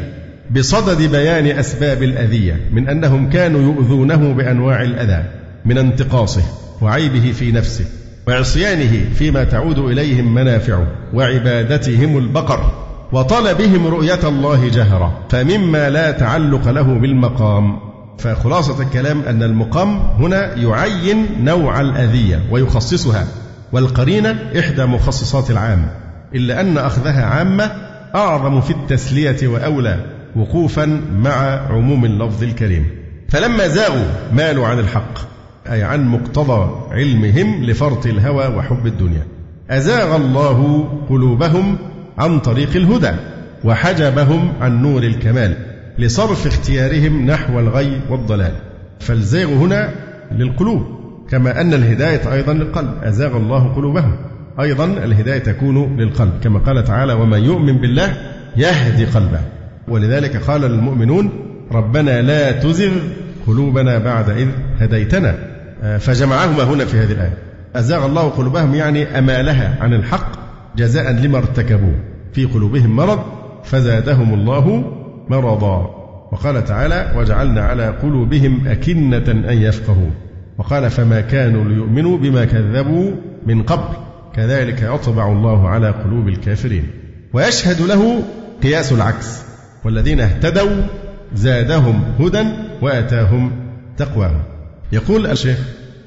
[0.50, 5.24] بصدد بيان أسباب الأذية من أنهم كانوا يؤذونه بأنواع الأذى
[5.64, 6.42] من انتقاصه
[6.82, 7.84] وعيبه في نفسه
[8.28, 16.98] وعصيانه فيما تعود إليهم منافعه وعبادتهم البقر وطلبهم رؤية الله جهرا فمما لا تعلق له
[16.98, 17.78] بالمقام
[18.18, 23.26] فخلاصة الكلام أن المقام هنا يعين نوع الأذية ويخصصها
[23.72, 25.88] والقرينة إحدى مخصصات العام
[26.34, 27.72] إلا أن أخذها عامة
[28.14, 30.00] أعظم في التسلية وأولى
[30.36, 31.32] وقوفا مع
[31.70, 32.86] عموم اللفظ الكريم.
[33.28, 35.18] فلما زاغوا مالوا عن الحق
[35.70, 39.26] أي عن مقتضى علمهم لفرط الهوى وحب الدنيا.
[39.70, 41.78] أزاغ الله قلوبهم
[42.18, 43.12] عن طريق الهدى
[43.64, 45.75] وحجبهم عن نور الكمال.
[45.98, 48.52] لصرف اختيارهم نحو الغي والضلال.
[49.00, 49.90] فالزيغ هنا
[50.32, 50.82] للقلوب
[51.30, 52.90] كما أن الهداية أيضا للقلب.
[53.02, 54.16] أزاغ الله قلوبهم
[54.60, 56.32] أيضا الهداية تكون للقلب.
[56.42, 58.16] كما قال تعالى ومن يؤمن بالله
[58.56, 59.40] يهدي قلبه.
[59.88, 61.30] ولذلك قال المؤمنون
[61.72, 62.92] ربنا لا تزغ
[63.46, 65.38] قلوبنا بعد إذ هديتنا.
[65.98, 67.38] فجمعهما هنا في هذه الآية.
[67.76, 70.32] أزاغ الله قلوبهم يعني أمالها عن الحق
[70.76, 71.94] جزاء لما ارتكبوه.
[72.32, 73.18] في قلوبهم مرض
[73.64, 74.92] فزادهم الله
[75.28, 80.10] مرضا وقال تعالى وجعلنا على قلوبهم أكنة أن يفقهوا
[80.58, 83.10] وقال فما كانوا ليؤمنوا بما كذبوا
[83.46, 83.96] من قبل.
[84.34, 86.90] كذلك يطبع الله على قلوب الكافرين.
[87.32, 88.22] ويشهد له
[88.62, 89.42] قياس العكس.
[89.84, 90.82] والذين اهتدوا
[91.34, 92.44] زادهم هدى
[92.82, 93.50] وأتاهم
[93.96, 94.42] تقواهم.
[94.92, 95.58] يقول الشيخ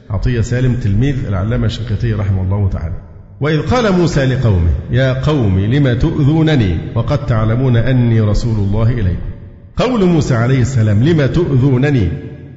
[0.09, 3.08] عطية سالم تلميذ العلامة الشنقيطي رحمه الله تعالى
[3.41, 9.29] وإذ قال موسى لقومه يا قوم لم تؤذونني وقد تعلمون أني رسول الله إليكم.
[9.77, 12.09] قول موسى عليه السلام لم تؤذونني؟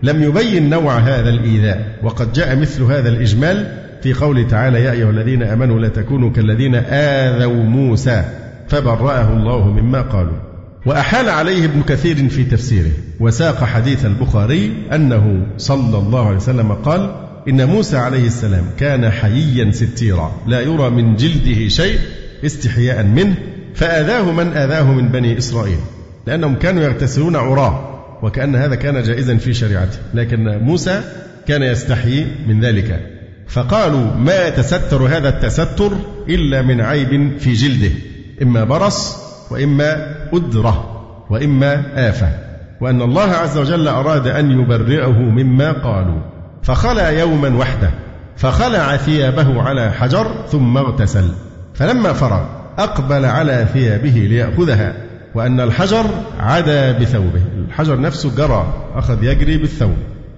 [0.03, 5.11] لم يبين نوع هذا الإيذاء وقد جاء مثل هذا الإجمال في قوله تعالى يا أيها
[5.11, 8.25] الذين آمنوا لا تكونوا كالذين آذوا موسى
[8.69, 10.37] فبرأه الله مما قالوا.
[10.87, 17.22] وأحال عليه ابن كثير في تفسيره وساق حديث البخاري أنه صلى الله عليه وسلم قال
[17.49, 21.99] إن موسى عليه السلام كان حييا ستيرا لا يرى من جلده شيء
[22.45, 23.35] استحياء منه
[23.75, 25.79] فآذاه من آذاه من بني إسرائيل
[26.27, 27.89] لأنهم كانوا يغتسلون عراة
[28.23, 31.01] وكأن هذا كان جائزا في شريعته لكن موسى
[31.47, 33.01] كان يستحيي من ذلك.
[33.49, 35.93] فقالوا ما يتستر هذا التستر
[36.29, 37.91] إلا من عيب في جلده
[38.43, 39.17] إما برص
[39.51, 42.29] وإما أدرة وإما آفة
[42.81, 46.32] وأن الله عز وجل أراد أن يبرئه مما قالوا.
[46.63, 47.91] فخلع يوما وحده
[48.37, 51.29] فخلع ثيابه على حجر ثم اغتسل
[51.75, 52.43] فلما فرغ
[52.79, 54.95] أقبل على ثيابه ليأخذها
[55.35, 56.05] وأن الحجر
[56.41, 59.97] عدا بثوبه الحجر نفسه جرى أخذ يجري بالثوب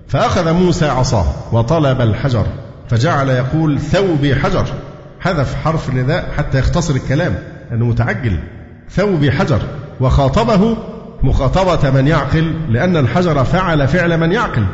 [0.08, 2.46] فأخذ موسى عصاه وطلب الحجر
[2.88, 4.66] فجعل يقول ثوبي حجر
[5.20, 7.34] حذف حرف النداء حتى يختصر الكلام
[7.70, 8.38] لأنه متعجل
[8.90, 9.60] ثوبي حجر
[10.00, 10.76] وخاطبه
[11.22, 14.66] مخاطبة من يعقل لأن الحجر فعل فعل من يعقل.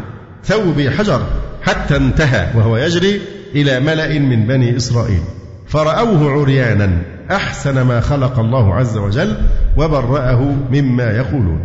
[0.44, 1.26] ثوبي حجر
[1.62, 3.20] حتى انتهى وهو يجري
[3.54, 5.20] إلى ملأ من بني إسرائيل.
[5.66, 9.36] فرأوه عريانا أحسن ما خلق الله عز وجل
[9.76, 11.60] وبرأه مما يقولون.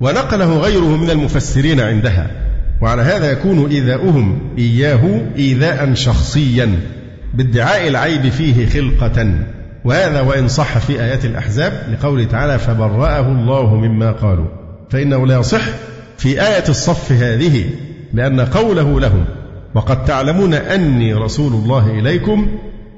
[0.00, 2.30] ونقله غيره من المفسرين عندها.
[2.82, 6.78] وعلى هذا يكون إيذاؤهم إياه إيذاء شخصيا
[7.34, 9.34] بادعاء العيب فيه خلقة.
[9.84, 14.46] وهذا وإن صح في آيات الأحزاب لقوله تعالى فبرأه الله مما قالوا.
[14.90, 15.62] فإنه لا يصح
[16.18, 17.64] في آية الصف هذه
[18.14, 19.24] لأن قوله لهم
[19.74, 22.48] وقد تعلمون أني رسول الله إليكم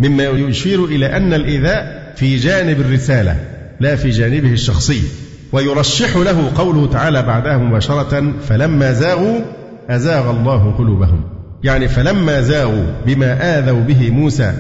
[0.01, 3.37] مما يشير إلى أن الإيذاء في جانب الرسالة
[3.81, 5.03] لا في جانبه الشخصي.
[5.53, 9.41] ويرشح له قوله تعالى بعدها مباشرة فلما زاغوا
[9.89, 11.25] أزاغ الله قلوبهم.
[11.65, 14.53] يعني فلما زاغوا بما آذوا به موسى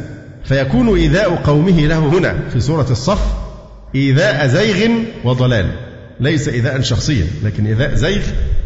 [0.44, 3.34] فيكون إيذاء قومه له هنا في سورة الصف
[3.94, 4.90] إيذاء زيغ
[5.24, 5.66] وضلال.
[6.20, 8.22] ليس إيذاء شخصيا لكن إيذاء زيغ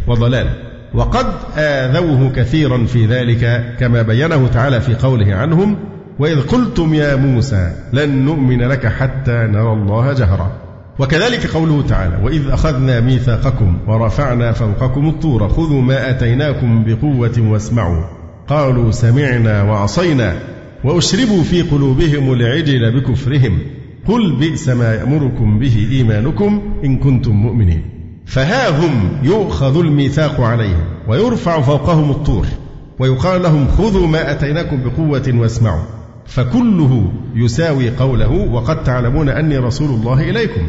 [0.06, 0.71] وضلال.
[0.94, 1.26] وقد
[1.56, 5.76] آذوه كثيرا في ذلك كما بينه تعالى في قوله عنهم
[6.18, 10.52] وإذ قلتم يا موسى لن نؤمن لك حتى نرى الله جهرا.
[10.98, 18.04] وكذلك قوله تعالى وإذ أخذنا ميثاقكم ورفعنا فوقكم الطور خذوا ما آتيناكم بقوة واسمعوا.
[18.48, 20.34] قالوا سمعنا وعصينا
[20.84, 23.58] وأشربوا في قلوبهم العجل بكفرهم.
[24.08, 28.01] قل بئس ما يأمركم به إيمانكم إن كنتم مؤمنين.
[28.26, 32.46] فها هم يؤخذ الميثاق عليهم ويرفع فوقهم الطور
[32.98, 35.84] ويقال لهم خذوا ما أتيناكم بقوة واسمعوا
[36.26, 40.68] فكله يساوي قوله وقد تعلمون أني رسول الله إليكم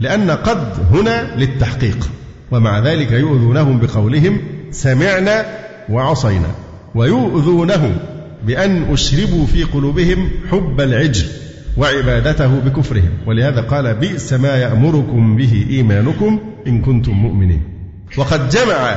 [0.00, 2.10] لأن قد هنا للتحقيق
[2.50, 4.38] ومع ذلك يؤذونهم بقولهم
[4.70, 5.46] سمعنا
[5.90, 6.48] وعصينا
[6.94, 7.96] ويؤذونه
[8.46, 11.26] بأن أشربوا في قلوبهم حب العجل
[11.76, 13.10] وعبادته بكفرهم.
[13.26, 17.62] ولهذا قال بئس ما يأمركم به إيمانكم إن كنتم مؤمنين.
[18.18, 18.96] وقد جمع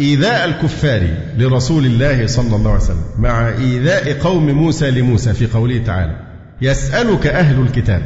[0.00, 1.08] إيذاء الكفار
[1.38, 6.16] لرسول الله صلى الله عليه وسلم مع إيذاء قوم موسى لموسى في قوله تعالى
[6.62, 8.02] يسألك أهل الكتاب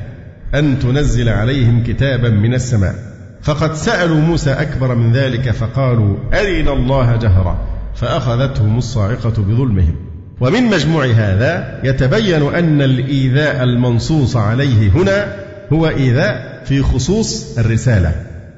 [0.55, 2.95] أن تنزل عليهم كتابا من السماء.
[3.43, 7.59] فقد سألوا موسى أكبر من ذلك فقالوا أرنا الله جهرا.
[7.95, 9.95] فأخذتهم الصاعقة بظلمهم.
[10.41, 15.37] ومن مجموع هذا يتبين أن الإيذاء المنصوص عليه هنا
[15.72, 18.12] هو إيذاء في خصوص الرسالة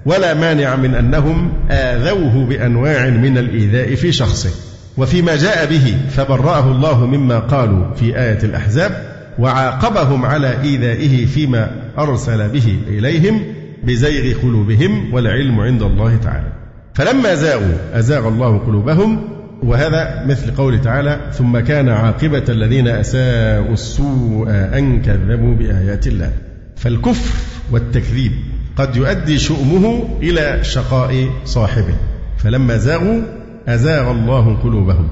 [0.07, 4.51] ولا مانع من أنهم آذوه بأنواع من الإيذاء في شخصه.
[4.97, 9.03] وفيما جاء به فبرأه الله مما قالوا في آية الأحزاب
[9.39, 13.43] وعاقبهم على إيذائه فيما أرسل به إليهم
[13.85, 16.53] بزيغ قلوبهم والعلم عند الله تعالى.
[16.95, 24.51] فلما زاغوا أزاغ الله قلوبهم وهذا مثل قوله تعالى ثم كان عاقبة الذين أساءوا السوء
[24.51, 26.33] أن كذبوا بآيات الله.
[26.77, 27.35] فالكفر
[27.73, 28.33] والتكذيب
[28.77, 31.95] قد يؤدي شؤمه إلى شقاء صاحبه.
[32.39, 33.21] فلما زاغوا
[33.69, 35.09] أزاغ الله قلوبهم.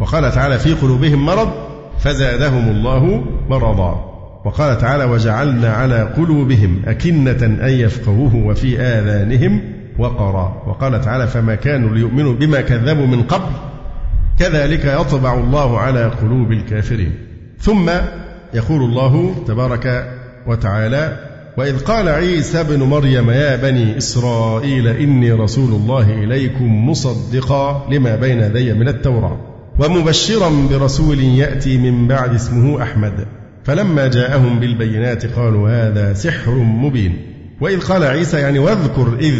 [0.00, 1.48] وقال تعالى في قلوبهم مرض
[1.98, 4.12] فزادهم الله مرضا.
[4.44, 9.60] وقال تعالى وجعلنا على قلوبهم أكنة أن يفقهوه وفي آذانهم
[9.98, 10.62] وقرا.
[10.66, 13.71] وقال تعالى فما كانوا ليؤمنوا بما كذبوا من قبل
[14.38, 17.12] كذلك يطبع الله على قلوب الكافرين.
[17.58, 17.90] ثم
[18.54, 20.14] يقول الله تبارك
[20.46, 28.16] وتعالى وإذ قال عيسى ابن مريم يا بني إسرائيل إني رسول الله إليكم مصدقا لما
[28.16, 29.40] بين يدي من التوراة
[29.78, 33.26] ومبشرا برسول يأتي من بعد اسمه أحمد.
[33.64, 37.16] فلما جاءهم بالبينات قالوا هذا سحر مبين.
[37.60, 39.34] وإذ قال عيسى يعني واذكر إذ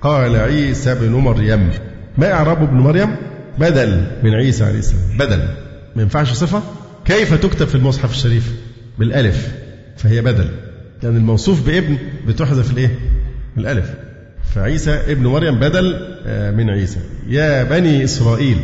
[0.00, 1.70] قال عيسى ابن مريم
[2.18, 3.16] ما إعراب ابن مريم؟
[3.58, 5.18] بدل من عيسى عليه السلام.
[5.18, 5.48] بدل.
[5.96, 6.62] ما ينفعش صفة؟
[7.04, 8.52] كيف تكتب في المصحف الشريف؟
[8.98, 9.48] بالألف.
[9.96, 10.48] فهي بدل.
[11.02, 11.98] لأن الموصوف بابن
[12.28, 12.98] بتحذف الإيه؟
[13.58, 13.94] الألف.
[14.54, 17.00] فعيسى ابن مريم بدل آه، من عيسى.
[17.28, 18.58] يا بني إسرائيل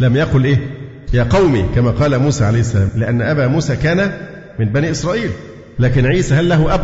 [0.00, 0.58] لم يقل إيه؟
[1.14, 2.88] يا قومي كما قال موسى عليه السلام.
[2.96, 4.12] لأن أبا موسى كان
[4.58, 5.30] من بني إسرائيل.
[5.78, 6.80] لكن عيسى هل له أب؟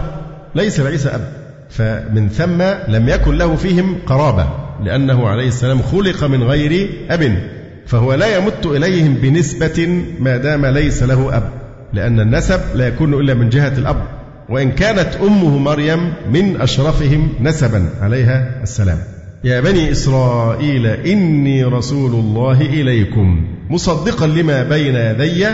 [0.54, 1.32] ليس لعيسى أب.
[1.70, 2.62] فمن ثم
[2.92, 4.63] لم يكن له فيهم قرابة.
[4.84, 7.38] لأنه عليه السلام خلق من غير أب
[7.86, 11.52] فهو لا يمت إليهم بنسبة ما دام ليس له أب
[11.92, 14.04] لأن النسب لا يكون إلا من جهة الأب
[14.48, 18.98] وإن كانت أمه مريم من أشرفهم نسبا عليها السلام.
[19.44, 25.46] يا بني إسرائيل إني رسول الله إليكم مصدقا لما بين يدي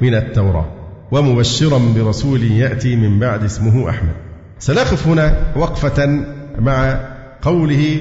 [0.00, 0.66] من التوراة
[1.10, 4.12] ومبشرا برسول يأتي من بعد اسمه أحمد.
[4.58, 6.24] سنقف هنا وقفة
[6.58, 7.00] مع
[7.42, 8.00] قوله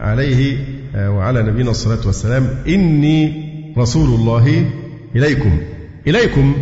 [0.00, 0.58] عليه
[0.96, 3.44] آه، وعلى نبينا الصلاة والسلام إني
[3.78, 4.70] رسول الله
[5.16, 5.60] إليكم.
[6.06, 6.54] إليكم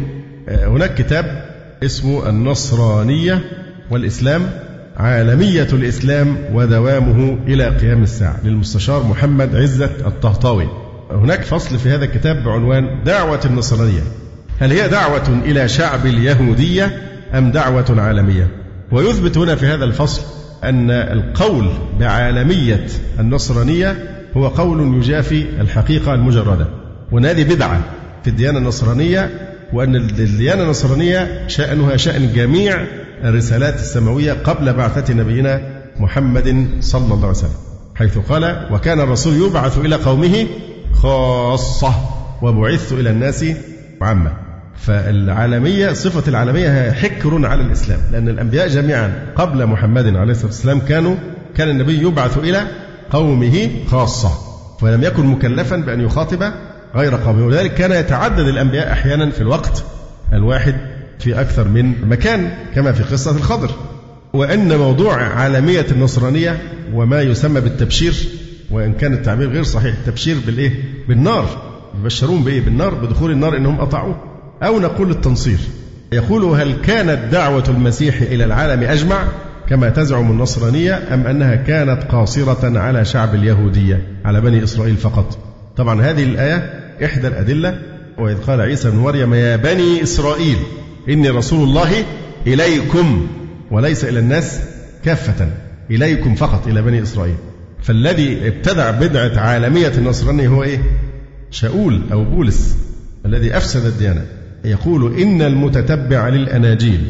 [0.49, 1.53] آه، هناك كتاب
[1.83, 3.41] اسمه النصرانية
[3.91, 4.51] والإسلام
[4.97, 8.37] عالمية الإسلام ودوامه إلى قيام الساعة.
[8.45, 10.69] للمستشار محمد عزة الطهطاوي.
[11.11, 14.03] هناك فصل في هذا الكتاب بعنوان دعوة النصرانية.
[14.61, 17.03] هل هي دعوة إلى شعب اليهودية
[17.35, 18.49] أم دعوة عالمية؟
[18.93, 21.69] ويثبت هنا في هذا الفصل أن القول
[22.01, 22.87] بعالمية
[23.19, 23.97] النصرانية
[24.37, 26.67] هو قول يجافي الحقيقة المجردة.
[27.13, 27.81] وأن هذه بدعة
[28.25, 29.31] في الديانة النصرانية
[29.73, 32.87] وأن الديانة النصرانية شأنها شأن جميع
[33.25, 37.51] الرسالات السماوية قبل بعثة نبينا محمد صلى الله عليه وسلم.
[37.95, 40.47] حيث قال وكان الرسول يبعث إلى قومه
[40.93, 41.95] خاصة
[42.43, 43.45] وبعثت إلى الناس
[44.03, 44.52] عامة.
[44.77, 48.01] فالعالمية صفة العالمية هي حكر على الإسلام.
[48.13, 51.15] لأن الأنبياء جميعا قبل محمد عليه الصلاة والسلام كانوا
[51.57, 52.67] كان النبي يبعث إلى
[53.11, 54.31] قومه خاصة
[54.83, 56.53] ولم يكن مكلفا بأن يخاطب
[56.95, 57.47] غير قومه.
[57.47, 59.85] ولذلك كان يتعدد الأنبياء أحيانا في الوقت
[60.33, 60.75] الواحد
[61.19, 63.71] في أكثر من مكان كما في قصة الخضر.
[64.33, 66.63] وأن موضوع عالمية النصرانية
[66.95, 68.15] وما يسمى بالتبشير
[68.71, 70.73] وإن كان التعبير غير صحيح التبشير بالإيه؟
[71.09, 71.73] بالنار.
[72.01, 74.32] يبشرون بإيه؟ بالنار بدخول النار إنهم أطاعوه.
[74.63, 75.59] أو نقول التنصير.
[76.13, 79.29] يقول هل كانت دعوة المسيح إلى العالم أجمع
[79.69, 85.39] كما تزعم النصرانية أم أنها كانت قاصرة على شعب اليهودية على بني إسرائيل فقط؟
[85.77, 86.57] طبعا هذه الآية
[87.05, 87.79] إحدى الأدلة
[88.19, 90.57] وإذ قال عيسى بن مريم يا بني إسرائيل
[91.09, 91.91] إني رسول الله
[92.47, 93.27] إليكم
[93.71, 94.61] وليس إلى الناس
[95.05, 95.49] كافة
[95.91, 97.37] إليكم فقط إلى بني إسرائيل.
[97.83, 100.79] فالذي ابتدع بدعة عالمية النصرانية هو إيه؟
[101.51, 102.77] شاول أو بولس
[103.27, 104.25] الذي أفسد الديانة.
[104.65, 107.01] يقول إن المتتبع للأناجيل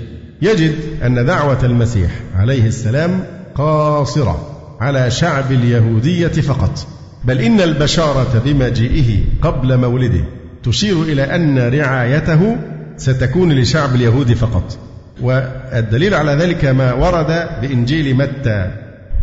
[0.42, 0.74] يجد
[1.06, 3.24] أن دعوة المسيح عليه السلام
[3.54, 4.48] قاصرة
[4.80, 6.86] على شعب اليهودية فقط
[7.24, 10.24] بل إن البشارة بمجيئه قبل مولده
[10.62, 12.56] تشير إلى أن رعايته
[12.96, 14.78] ستكون لشعب اليهود فقط.
[15.20, 18.70] والدليل على ذلك ما ورد بإنجيل متى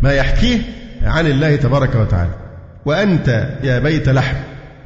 [0.02, 0.60] ما يحكيه
[1.04, 2.32] عن الله تبارك وتعالى.
[2.86, 4.36] وأنت يا بيت لحم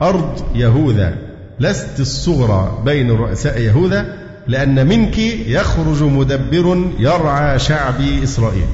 [0.02, 1.18] أرض يهوذا
[1.60, 4.06] لست الصغرى بين رؤساء يهوذا
[4.48, 8.66] لأن منك يخرج مدبر يرعى شعبي إسرائيل.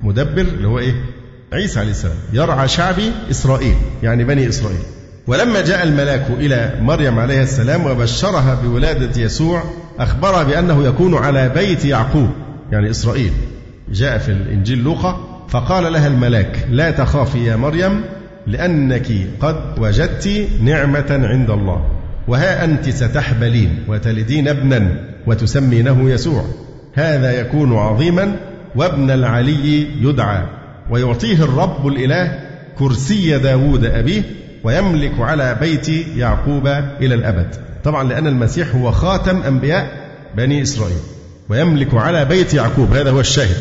[0.00, 0.94] مدبر اللي هو إيه؟
[1.52, 2.16] عيسى عليه السلام.
[2.32, 4.82] يرعى شعبي إسرائيل يعني بني إسرائيل.
[5.26, 9.62] ولما جاء الملاك إلى مريم عليه السلام وبشرها بولادة يسوع
[9.98, 12.30] أخبرها بأنه يكون على بيت يعقوب
[12.72, 13.32] يعني إسرائيل.
[13.92, 18.04] جاء في الإنجيل لوقا فقال لها الملاك لا تخافي يا مريم
[18.46, 19.06] لأنك
[19.40, 22.01] قد وجدت نعمة عند الله.
[22.28, 24.96] وها أنت ستحبلين وتلدين ابنا
[25.26, 26.44] وتسمينه يسوع.
[26.94, 28.36] هذا يكون عظيما
[28.76, 30.42] وابن العلي يدعى
[30.90, 32.38] ويعطيه الرب الإله
[32.78, 34.22] كرسي داود أبيه
[34.64, 36.66] ويملك على بيت يعقوب
[37.00, 37.54] إلى الأبد.
[37.84, 39.86] طبعا لأن المسيح هو خاتم أنبياء
[40.36, 40.98] بني إسرائيل
[41.48, 43.56] ويملك على بيت يعقوب هذا هو الشاهد.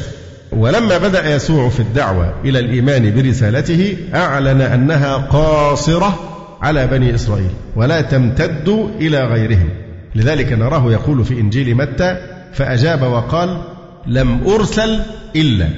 [0.51, 6.20] ولما بدأ يسوع في الدعوة إلى الإيمان برسالته أعلن أنها قاصرة
[6.62, 9.70] على بني إسرائيل ولا تمتد إلى غيرهم.
[10.16, 12.18] لذلك نراه يقول في إنجيل متى
[12.53, 13.62] فأجاب وقال
[14.07, 14.99] لم أرسل
[15.36, 15.70] إلا.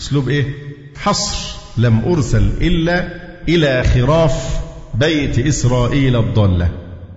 [0.00, 0.44] أسلوب إيه؟
[0.96, 1.56] حصر.
[1.78, 3.08] لم أرسل إلا
[3.48, 4.60] إلى خراف
[4.94, 6.68] بيت إسرائيل الضالة.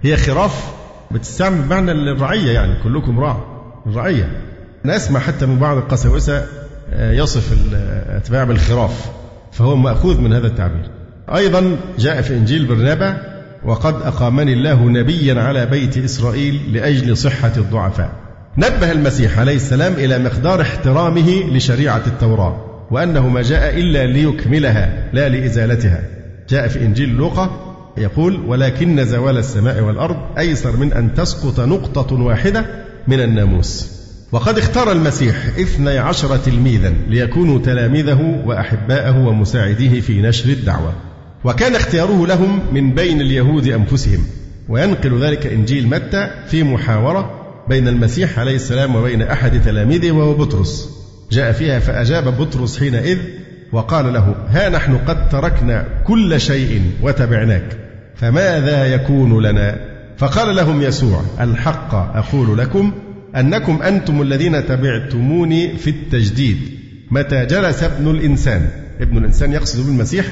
[0.01, 0.73] هي خراف
[1.11, 3.37] بتستعمل بمعنى الرعية يعني كلكم راع.
[3.85, 4.41] الرعية.
[4.85, 6.45] نسمع حتى من بعض القساوسة
[6.89, 9.11] آه، يصف الأتباع بالخراف
[9.51, 11.02] فهو مأخوذ من هذا التعبير.
[11.29, 13.17] أيضا جاء في إنجيل برنابا
[13.65, 18.11] وقد أقامني الله نبيا على بيت إسرائيل لأجل صحة الضعفاء.
[18.57, 25.29] نبه المسيح عليه السلام إلى مقدار احترامه لشريعة التوراة وأنه ما جاء إلا ليكملها لا
[25.29, 26.03] لإزالتها.
[26.49, 32.65] جاء في إنجيل لوقا يقول ولكن زوال السماء والأرض أيسر من أن تسقط نقطة واحدة
[33.07, 33.93] من الناموس.
[34.31, 40.93] وقد اختار المسيح اثني عشر تلميذا ليكونوا تلاميذه وأحباءه ومساعديه في نشر الدعوة.
[41.43, 44.19] وكان اختياره لهم من بين اليهود أنفسهم
[44.69, 50.89] وينقل ذلك إنجيل متى في محاورة بين المسيح عليه السلام وبين أحد تلاميذه وهو بطرس.
[51.31, 53.17] جاء فيها فأجاب بطرس حينئذ
[53.71, 57.77] وقال له ها نحن قد تركنا كل شيء وتبعناك
[58.15, 59.75] فماذا يكون لنا؟
[60.17, 62.91] فقال لهم يسوع الحق أقول لكم
[63.35, 66.57] أنكم أنتم الذين تبعتموني في التجديد
[67.11, 68.67] متى جلس ابن الإنسان.
[69.01, 70.25] ابن الإنسان يقصد بالمسيح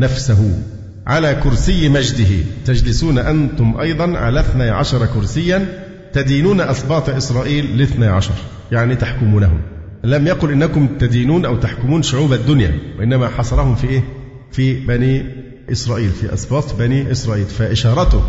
[0.00, 0.62] نفسه
[1.06, 2.44] على كرسي مجده.
[2.66, 5.66] تجلسون أنتم أيضا على اثني عشر كرسيا
[6.12, 8.34] تدينون أسباط إسرائيل لاثني عشر.
[8.72, 9.60] يعني تحكمونهم.
[10.04, 14.04] لم يقل إنكم تدينون أو تحكمون شعوب الدنيا وإنما حصرهم في إيه؟
[14.52, 15.26] في بني
[15.72, 17.44] إسرائيل في أسباط بني إسرائيل.
[17.46, 18.22] فإشارته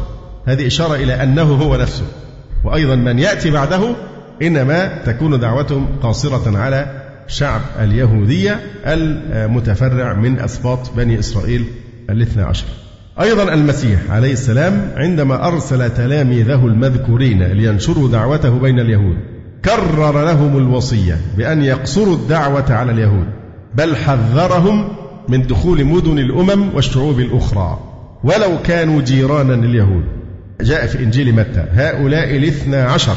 [0.45, 2.05] هذه إشارة إلى أنه هو نفسه.
[2.63, 3.95] وأيضا من يأتي بعده
[4.41, 6.98] إنما تكون دعوتهم قاصرة على
[7.29, 11.65] شعب اليهودية المتفرع من أسباط بني إسرائيل
[12.09, 12.65] الاثنى عشر.
[13.21, 19.17] أيضا المسيح عليه السلام عندما أرسل تلاميذه المذكورين لينشروا دعوته بين اليهود
[19.65, 23.27] كرر لهم الوصية بأن يقصروا الدعوة على اليهود
[23.75, 24.87] بل حذرهم
[25.27, 27.79] من دخول مدن الأمم والشعوب الأخرى.
[28.23, 30.03] ولو كانوا جيرانا لليهود
[30.61, 33.15] جاء في إنجيل متى هؤلاء الاثنى عشر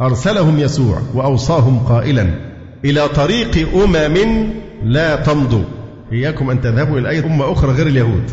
[0.00, 2.47] أرسلهم يسوع وأوصاهم قائلا
[2.84, 4.48] إلى طريق أمم
[4.84, 5.64] لا تمضوا
[6.12, 8.30] إياكم أن تذهبوا إلى أي أمة أخرى غير اليهود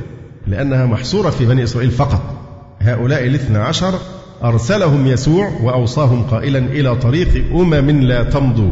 [0.48, 2.22] لأنها محصورة في بني إسرائيل فقط.
[2.80, 4.00] هؤلاء الاثنى عشر
[4.44, 8.72] أرسلهم يسوع وأوصاهم قائلا إلى طريق أمم لا تمضوا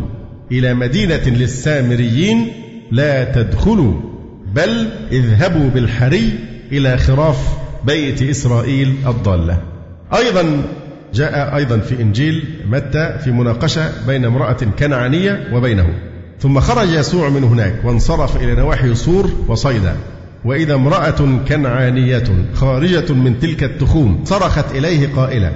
[0.52, 2.48] إلى مدينة للسامريين
[2.92, 3.94] لا تدخلوا
[4.56, 6.30] بل اذهبوا بالحري
[6.72, 7.38] إلى خراف
[7.86, 9.58] بيت إسرائيل الضالة.
[10.16, 10.64] أيضا
[11.14, 15.90] جاء أيضا في إنجيل متى؟ في مناقشة بين امرأة كنعانية وبينه.
[16.40, 19.96] ثم خرج يسوع من هناك وانصرف إلى نواحي صور وصيدا.
[20.46, 25.52] وإذا امرأة كنعانية خارجة من تلك التخوم صرخت إليه قائلة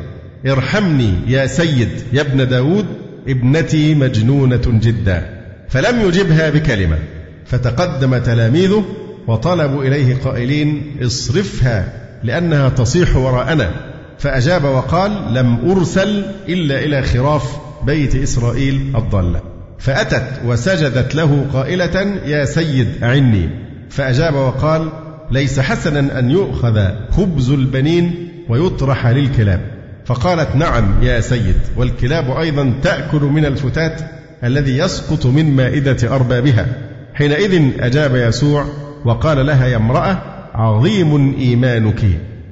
[0.47, 2.85] ارحمني يا سيد يا ابن داود
[3.27, 5.29] ابنتي مجنونة جدا.
[5.69, 6.97] فلم يجبها بكلمة.
[7.45, 8.85] فتقدم تلاميذه
[9.27, 11.93] وطلبوا إليه قائلين اصرفها
[12.23, 13.71] لأنها تصيح وراءنا.
[14.19, 19.41] فأجاب وقال لم أرسل إلا إلى خراف بيت إسرائيل الضالة
[19.79, 23.49] فأتت وسجدت له قائلة يا سيد أعني.
[23.89, 24.89] فأجاب وقال
[25.31, 29.61] ليس حسنا أن يؤخذ خبز البنين ويطرح للكلاب.
[30.05, 34.01] فقالت نعم يا سيد والكلاب أيضا تأكل من الفتات
[34.43, 36.65] الذي يسقط من مائدة أربابها.
[37.13, 38.65] حينئذ أجاب يسوع
[39.05, 40.21] وقال لها يا امرأة
[40.53, 42.05] عظيم إيمانك.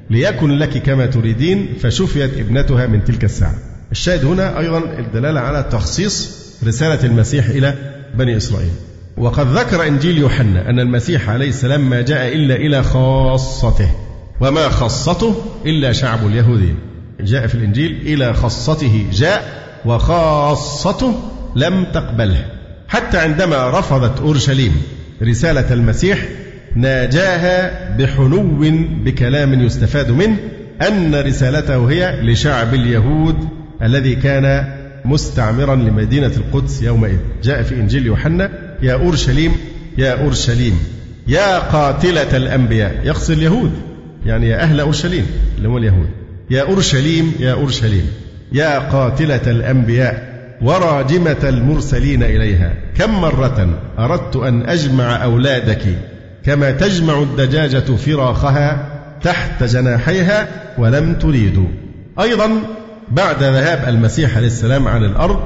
[0.09, 3.55] ليكن لك كما تريدين فشفيت ابنتها من تلك الساعة.
[3.91, 6.31] الشاهد هنا أيضا الدلالة على تخصيص
[6.67, 7.73] رسالة المسيح إلى
[8.15, 8.71] بني إسرائيل.
[9.17, 13.91] وقد ذكر إنجيل يوحنا أن المسيح عليه السلام ما جاء إلا إلى خاصته
[14.41, 15.35] وما خصته
[15.65, 16.75] إلا شعب اليهودين
[17.19, 21.19] جاء في الإنجيل إلى خاصته جاء وخاصته
[21.55, 22.45] لم تقبله.
[22.87, 24.81] حتى عندما رفضت أورشليم
[25.23, 26.27] رسالة المسيح
[26.75, 28.43] ناجاها بحنو
[29.03, 30.37] بكلام يستفاد منه
[30.87, 33.35] أن رسالته هي لشعب اليهود
[33.83, 34.67] الذي كان
[35.05, 37.17] مستعمرا لمدينة القدس يومئذ.
[37.43, 38.49] جاء في إنجيل يوحنا
[38.81, 39.51] يا أورشليم
[39.97, 40.79] يا أورشليم
[41.27, 43.01] يا قاتلة الأنبياء.
[43.03, 43.71] يقصد اليهود
[44.25, 45.25] يعني يا أهل أورشليم
[45.57, 46.09] اللي هم اليهود.
[46.49, 48.11] يا أورشليم يا أورشليم
[48.51, 52.73] يا قاتلة الأنبياء وراجمة المرسلين إليها.
[52.97, 55.81] كم مرة أردت أن أجمع أولادك
[56.45, 58.89] كما تجمع الدجاجة فراخها
[59.21, 61.67] تحت جناحيها ولم تريدوا
[62.21, 62.49] أيضا
[63.11, 65.39] بعد ذهاب المسيح عليه السلام عن الأرض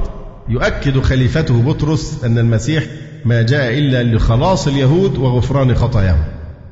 [0.49, 2.83] يؤكد خليفته بطرس أن المسيح
[3.25, 6.23] ما جاء إلا لخلاص اليهود وغفران خطاياهم.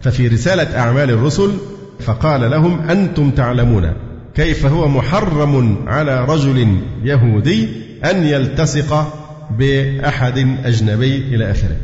[0.02, 1.52] ففي رسالة أعمال الرسل
[2.00, 3.94] فقال لهم أنتم تعلمون
[4.36, 7.70] كيف هو محرم على رجل يهودي
[8.06, 9.14] أن يلتصق
[9.58, 11.78] بأحد أجنبي إلى آخره.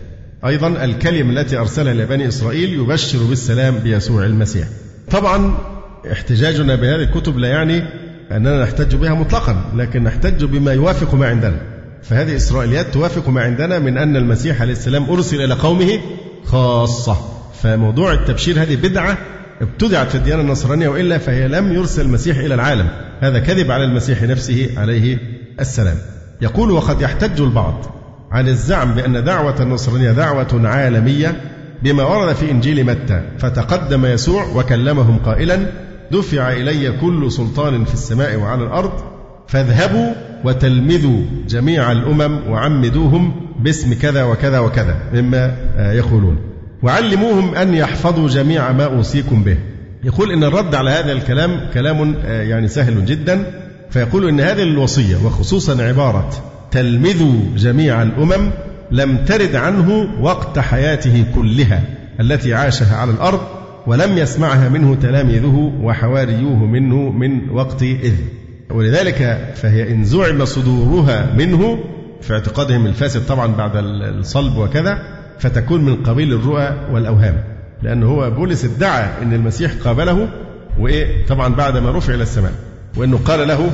[0.46, 4.68] أيضا الكلمة التي أرسلها لبني إسرائيل يبشر بالسلام بيسوع المسيح.
[5.12, 5.58] طبعا
[6.12, 7.84] احتجاجنا بهذه الكتب لا يعني
[8.32, 11.62] أننا نحتج بها مطلقا لكن نحتج بما يوافق ما عندنا.
[12.04, 16.00] فهذه إسرائيليات توافق ما عندنا من أن المسيح عليه السلام أرسل إلى قومه
[16.46, 17.18] خاصة.
[17.64, 19.18] فموضوع التبشير هذه بدعة
[19.62, 22.88] ابتدعت في الديانة النصرانية وإلا فهي لم يرسل المسيح إلى العالم.
[23.20, 25.18] هذا كذب على المسيح نفسه عليه
[25.60, 25.98] السلام.
[26.42, 28.03] يقول وقد يحتج البعض
[28.34, 31.42] عن الزعم بأن دعوة النصرانية دعوة عالمية
[31.84, 35.60] بما ورد في إنجيل متى فتقدم يسوع وكلمهم قائلا
[36.12, 38.92] دفع إلي كل سلطان في السماء وعلى الأرض
[39.48, 40.14] فاذهبوا
[40.44, 46.38] وتلمذوا جميع الأمم وعمدوهم باسم كذا وكذا وكذا مما يقولون.
[46.84, 49.58] وعلموهم أن يحفظوا جميع ما أوصيكم به.
[50.04, 53.46] يقول إن الرد على هذا الكلام كلام يعني سهل جدا
[53.90, 58.52] فيقول إن هذه الوصية وخصوصا عبارة تلمذوا جميع الأمم
[58.92, 61.84] لم ترد عنه وقت حياته كلها
[62.20, 63.42] التي عاشها على الأرض
[63.88, 68.14] ولم يسمعها منه تلاميذه وحواريوه منه من وقت إذ.
[68.72, 71.80] ولذلك فهي إن زعم صدورها منه
[72.22, 74.98] في اعتقادهم الفاسد طبعا بعد الصلب وكذا
[75.40, 77.44] فتكون من قبيل الرؤى والأوهام.
[77.84, 80.30] لأنه هو بولس ادعى أن المسيح قابله
[80.80, 82.54] وإيه؟ طبعا بعد ما رفع إلى السماء.
[82.98, 83.72] وأنه قال له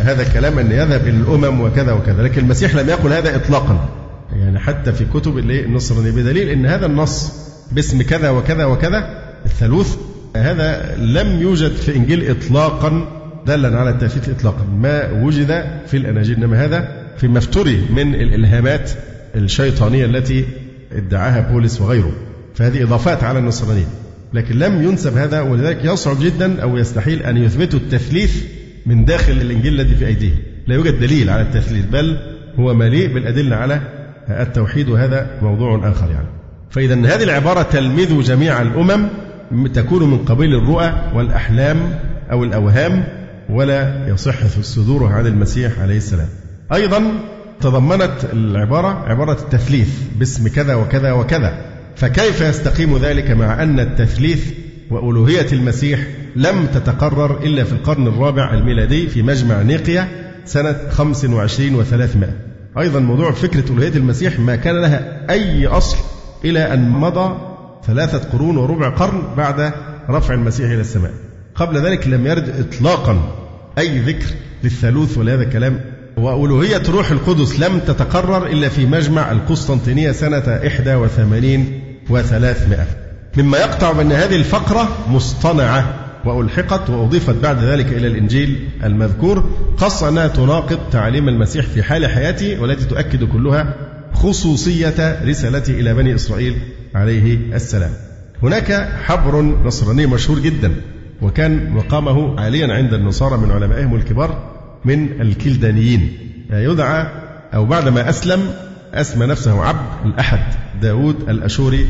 [0.00, 3.88] هذا كلام أن يذهب إلى الأمم وكذا وكذا لكن المسيح لم يقل هذا إطلاقا.
[4.36, 7.32] يعني حتى في كتب النصرانية بدليل أن هذا النص
[7.72, 9.96] باسم كذا وكذا وكذا الثالوث
[10.36, 13.08] هذا لم يوجد في إنجيل إطلاقا
[13.46, 14.64] دلا على التثليث إطلاقا.
[14.64, 18.90] ما وجد في الأناجيل إنما هذا فيما افتري من الإلهامات
[19.34, 20.44] الشيطانية التي
[20.92, 22.12] ادعاها بولس وغيره.
[22.54, 23.86] فهذه إضافات على النصرانية
[24.34, 28.44] لكن لم ينسب هذا ولذلك يصعب جدا أو يستحيل أن يثبتوا التثليث
[28.86, 30.32] من داخل الإنجيل الذي في أيديه
[30.66, 32.18] لا يوجد دليل على التثليث بل
[32.58, 33.80] هو مليء بالأدلة على
[34.28, 36.28] التوحيد وهذا موضوع آخر يعني.
[36.70, 39.08] فإذا هذه العبارة تلمذ جميع الأمم
[39.74, 41.98] تكون من قبيل الرؤى والأحلام
[42.30, 43.04] أو الأوهام
[43.50, 46.28] ولا يصح الصدور عن المسيح عليه السلام.
[46.72, 47.02] أيضا
[47.60, 49.88] تضمنت العبارة عبارة التثليث
[50.18, 51.72] باسم كذا وكذا وكذا.
[51.96, 54.52] فكيف يستقيم ذلك مع أن التثليث
[54.92, 56.00] وألوهية المسيح
[56.36, 60.08] لم تتقرر إلا في القرن الرابع الميلادي في مجمع نيقيا
[60.44, 65.96] سنة 25 و300 أيضا موضوع فكرة ألوهية المسيح ما كان لها أي أصل
[66.44, 67.36] إلى أن مضى
[67.86, 69.72] ثلاثة قرون وربع قرن بعد
[70.10, 71.12] رفع المسيح إلى السماء.
[71.54, 73.18] قبل ذلك لم يرد إطلاقا
[73.78, 74.26] أي ذكر
[74.64, 75.80] للثالوث ولهذا الكلام.
[76.16, 83.01] وألوهية روح القدس لم تتقرر إلا في مجمع القسطنطينية سنة 81 و300
[83.36, 85.94] مما يقطع بأن هذه الفقرة مصطنعة
[86.24, 92.60] وألحقت وأضيفت بعد ذلك إلى الإنجيل المذكور خاصة أنها تناقض تعاليم المسيح في حال حياته
[92.60, 93.74] والتي تؤكد كلها
[94.14, 96.56] خصوصية رسالته إلى بني إسرائيل
[96.94, 97.90] عليه السلام.
[98.42, 100.72] هناك حبر نصراني مشهور جدا
[101.22, 104.50] وكان مقامه عاليا عند النصارى من علمائهم الكبار
[104.84, 106.18] من الكلدانيين.
[106.50, 107.06] يدعى
[107.54, 108.40] أو بعدما أسلم
[108.94, 111.86] أسمى نفسه عبد الأحد داود الأشوري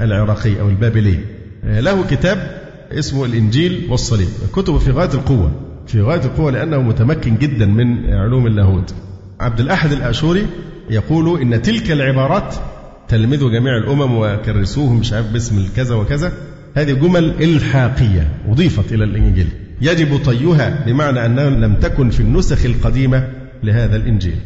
[0.00, 1.18] العراقي أو البابلي.
[1.64, 2.60] له كتاب
[2.92, 4.28] اسمه الإنجيل والصليب.
[4.54, 5.52] كتبه في غاية القوة
[5.86, 8.94] في غاية القوة لأنه متمكن جدا من علوم اللاهوت.
[9.40, 10.46] عبد الأحد الآشوري
[10.90, 12.54] يقول إن تلك العبارات
[13.08, 16.32] تلمذوا جميع الأمم وكرسوهم مش عارف باسم كذا وكذا.
[16.74, 19.48] هذه جمل إلحاقية أضيفت إلى الإنجيل.
[19.80, 23.28] يجب طيها بمعنى أنها لم تكن في النسخ القديمة
[23.62, 24.36] لهذا الإنجيل.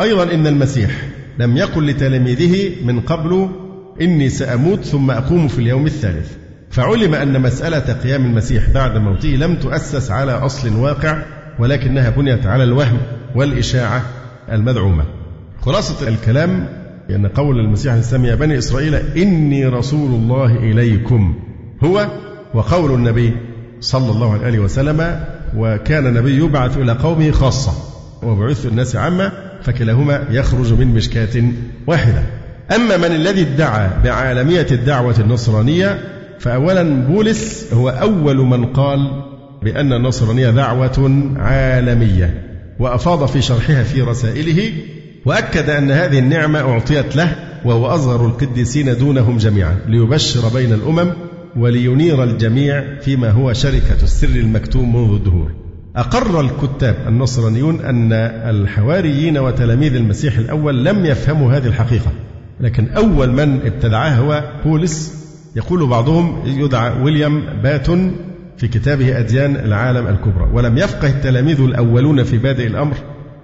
[0.00, 0.90] أيضا إن المسيح
[1.38, 3.50] لم يقل لتلاميذه من قبل
[4.00, 6.32] إني سأموت ثم أقوم في اليوم الثالث.
[6.70, 11.22] فعلم أن مسألة قيام المسيح بعد موته لم تؤسس على أصل واقع
[11.58, 12.98] ولكنها بنيت على الوهم
[13.34, 14.02] والإشاعة
[14.52, 15.04] المدعومة.
[15.60, 16.68] خلاصة الكلام
[17.10, 21.34] أن قول المسيح الإسلام يا بني إسرائيل إني رسول الله إليكم
[21.84, 22.08] هو
[22.54, 23.36] وقول النبي
[23.80, 25.20] صلى الله عليه وسلم
[25.56, 27.72] وكان النبي يبعث إلى قومه خاصة
[28.22, 29.32] وبعث الناس عامة
[29.62, 31.42] فكلاهما يخرج من مشكاة
[31.86, 32.22] واحدة.
[32.72, 35.98] أما من الذي ادعى بعالمية الدعوة النصرانية
[36.38, 39.24] فأولا بولس هو أول من قال
[39.62, 42.44] بأن النصرانية دعوة عالمية
[42.78, 44.72] وأفاض في شرحها في رسائله
[45.26, 51.12] وأكد أن هذه النعمة أعطيت له وهو أصغر القديسين دونهم جميعا ليبشر بين الأمم
[51.56, 55.50] ولينير الجميع فيما هو شركة السر المكتوم منذ الدهور.
[55.96, 58.12] أقر الكتاب النصرانيون أن
[58.50, 62.12] الحواريين وتلاميذ المسيح الأول لم يفهموا هذه الحقيقة.
[62.60, 65.20] لكن أول من ابتدعها هو بولس.
[65.56, 68.16] يقول بعضهم يدعى ويليام باتون
[68.58, 70.48] في كتابه أديان العالم الكبرى.
[70.52, 72.94] ولم يفقه التلاميذ الأولون في بادئ الأمر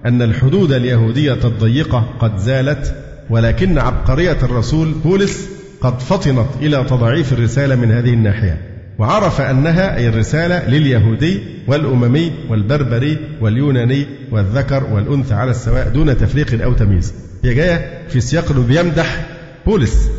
[0.05, 2.95] أن الحدود اليهودية الضيقة قد زالت
[3.29, 5.49] ولكن عبقرية الرسول بولس
[5.81, 8.61] قد فطنت إلى تضعيف الرسالة من هذه الناحية
[8.99, 16.73] وعرف أنها أي الرسالة لليهودي والأممي والبربري واليوناني والذكر والأنثى على السواء دون تفريق أو
[16.73, 17.13] تمييز.
[17.43, 19.27] هي جاية في سياق أنه بيمدح
[19.65, 20.09] بولس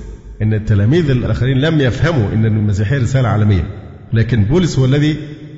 [0.42, 3.64] أن التلاميذ الآخرين لم يفهموا أن المسيحية رسالة عالمية.
[4.12, 5.16] لكن بولس هو الذي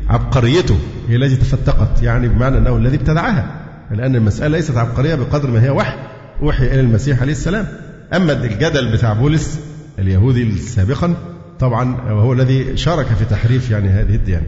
[0.08, 0.78] عبقريته
[1.08, 3.60] هي التي تفتقت يعني بمعنى أنه الذي ابتدعها.
[3.90, 5.96] لأن المسألة ليست عبقرية بقدر ما هي وحي
[6.42, 7.66] أوحي إلى المسيح عليه السلام.
[8.14, 9.60] أما الجدل بتاع بولس
[9.98, 11.14] اليهودي سابقا
[11.58, 14.46] طبعا وهو الذي شارك في تحريف يعني هذه الديانة.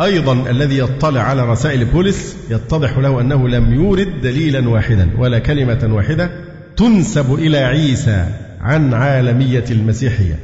[0.00, 5.88] أيضا الذي يطلع على رسائل بولس يتضح له أنه لم يورد دليلا واحدا ولا كلمة
[5.92, 6.47] واحدة
[6.78, 8.26] تنسب إلى عيسى
[8.60, 10.38] عن عالمية المسيحية.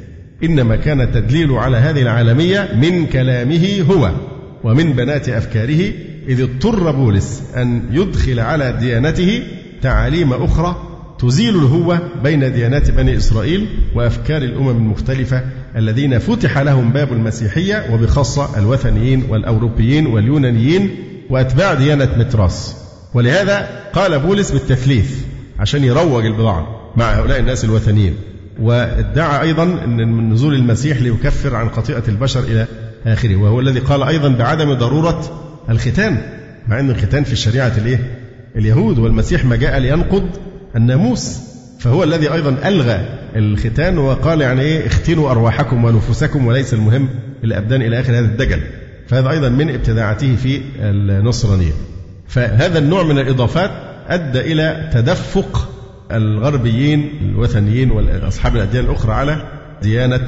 [0.44, 4.10] إنما كان التدليل على هذه العالمية من كلامه هو
[4.64, 5.92] ومن بنات أفكاره
[6.28, 9.42] إذ اضطر بولس أن يدخل على ديانته
[9.82, 10.76] تعاليم أخرى
[11.18, 15.42] تزيل الهوة بين ديانات بني إسرائيل وأفكار الأمم المختلفة
[15.76, 20.90] الذين فتح لهم باب المسيحية وبخاصة الوثنيين والأوروبيين واليونانيين
[21.30, 22.76] وأتباع ديانة متراس.
[23.14, 28.16] ولهذا قال بولس بالتثليث عشان يروج البضاعة مع هؤلاء الناس الوثنيين.
[28.60, 32.66] وادعى أيضا أن من نزول المسيح ليكفر عن خطيئة البشر إلى
[33.06, 35.22] آخره وهو الذي قال أيضا بعدم ضرورة
[35.70, 36.18] الختان
[36.68, 37.98] مع أن الختان في شريعة الإيه؟
[38.56, 40.28] اليهود والمسيح ما جاء لينقض
[40.76, 41.38] الناموس
[41.80, 47.08] فهو الذي أيضا ألغى الختان وقال يعني إيه؟ اختنوا أرواحكم ونفوسكم وليس المهم
[47.44, 48.60] الأبدان إلى آخر هذا الدجل.
[49.08, 51.72] فهذا أيضا من ابتداعاته في النصرانية.
[52.28, 53.70] فهذا النوع من الإضافات
[54.08, 55.68] أدى إلى تدفق
[56.12, 59.42] الغربيين الوثنيين وأصحاب الأديان الأخرى على
[59.82, 60.26] ديانة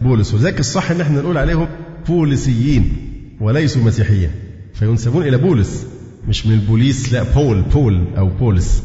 [0.00, 0.34] بولس.
[0.34, 1.68] وذلك الصح أن إحنا نقول عليهم
[2.08, 2.92] بوليسيين
[3.40, 4.30] وليسوا مسيحيين.
[4.74, 5.86] فينسبون إلى بولس
[6.28, 8.82] مش من البوليس لا بول بول أو بولس.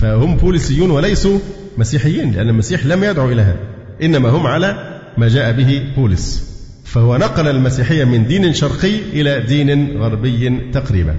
[0.00, 1.38] فهم بوليسيون وليسوا
[1.78, 3.58] مسيحيين لأن المسيح لم يدعو إلى هذا
[4.02, 6.54] إنما هم على ما جاء به بولس.
[6.84, 11.16] فهو نقل المسيحية من دين شرقي إلى دين غربي تقريبا.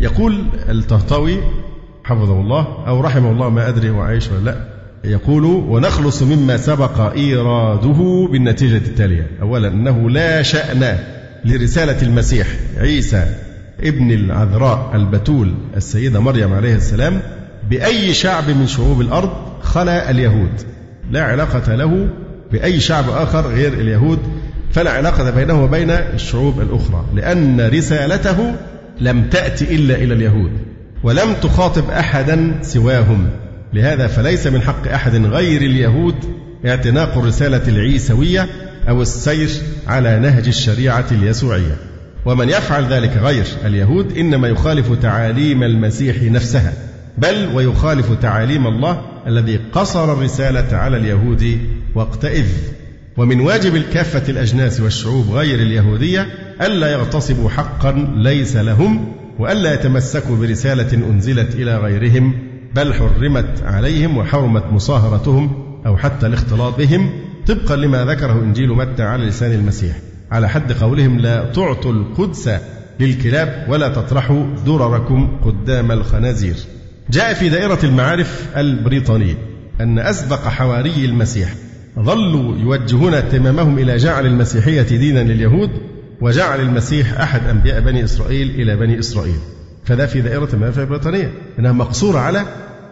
[0.00, 1.36] يقول الطهطاوي
[2.06, 4.56] حفظه الله أو رحمه الله ما أدري هو عايش ولا لا.
[5.04, 9.30] يقول ونخلص مما سبق إيراده بالنتيجة التالية.
[9.42, 10.98] أولا أنه لا شأن
[11.44, 12.46] لرسالة المسيح
[12.78, 13.26] عيسى
[13.80, 17.20] ابن العذراء البتول السيدة مريم عليه السلام
[17.70, 19.30] بأي شعب من شعوب الأرض
[19.62, 20.60] خلا اليهود.
[21.10, 22.08] لا علاقة له
[22.52, 24.18] بأي شعب آخر غير اليهود
[24.72, 28.54] فلا علاقة بينه وبين الشعوب الأخرى لأن رسالته
[29.00, 30.50] لم تأتي إلا إلى اليهود.
[31.06, 33.28] ولم تخاطب أحدا سواهم.
[33.72, 36.14] لهذا فليس من حق أحد غير اليهود
[36.66, 38.48] اعتناق الرسالة العيسوية
[38.88, 39.50] أو السير
[39.86, 41.76] على نهج الشريعة اليسوعية.
[42.24, 46.72] ومن يفعل ذلك غير اليهود إنما يخالف تعاليم المسيح نفسها
[47.18, 51.58] بل ويخالف تعاليم الله الذي قصر الرسالة على اليهود
[51.94, 52.46] وقتئذ
[53.16, 56.26] ومن واجب الكافة الأجناس والشعوب غير اليهودية
[56.60, 62.34] ألا يغتصبوا حقا ليس لهم وألا يتمسكوا برسالة أنزلت إلى غيرهم
[62.74, 67.10] بل حرمت عليهم وحرمت مصاهرتهم أو حتى الاختلاط بهم
[67.46, 69.96] طبقا لما ذكره إنجيل متى على لسان المسيح.
[70.30, 72.50] على حد قولهم لا تعطوا القدس
[73.00, 76.56] للكلاب ولا تطرحوا درركم قدام الخنازير.
[77.10, 79.34] جاء في دائرة المعارف البريطانية
[79.80, 81.54] أن أسبق حواري المسيح.
[81.98, 85.70] ظلوا يوجهون اهتمامهم إلى جعل المسيحية دينا لليهود
[86.20, 89.38] وجعل المسيح أحد أنبياء بني إسرائيل إلى بني إسرائيل.
[89.84, 92.42] فده في دائرة المعرفة البريطانية إنها مقصورة على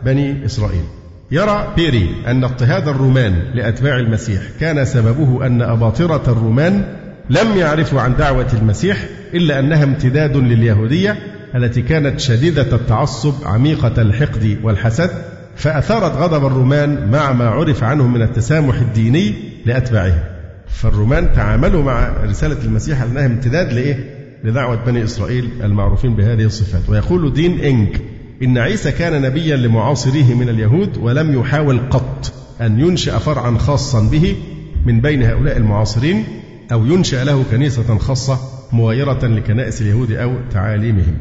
[0.04, 0.84] بني إسرائيل.
[1.30, 6.84] يرى بيري أن اضطهاد الرومان لأتباع المسيح كان سببه أن أباطرة الرومان
[7.30, 11.16] لم يعرفوا عن دعوة المسيح إلا أنها امتداد لليهودية
[11.54, 15.10] التي كانت شديدة التعصب عميقة الحقد والحسد
[15.56, 19.34] فأثارت غضب الرومان مع ما عرف عنهم من التسامح الديني
[19.66, 20.33] لأتباعهم
[20.74, 24.14] فالرومان تعاملوا مع رسالة المسيح أنها امتداد لإيه؟
[24.44, 28.00] لدعوة بني إسرائيل المعروفين بهذه الصفات ويقول دين إنك
[28.42, 34.36] إن عيسى كان نبيا لمعاصريه من اليهود ولم يحاول قط أن ينشئ فرعا خاصا به
[34.86, 36.24] من بين هؤلاء المعاصرين
[36.72, 38.38] أو ينشأ له كنيسة خاصة
[38.72, 41.18] مغايرة لكنائس اليهود أو تعاليمهم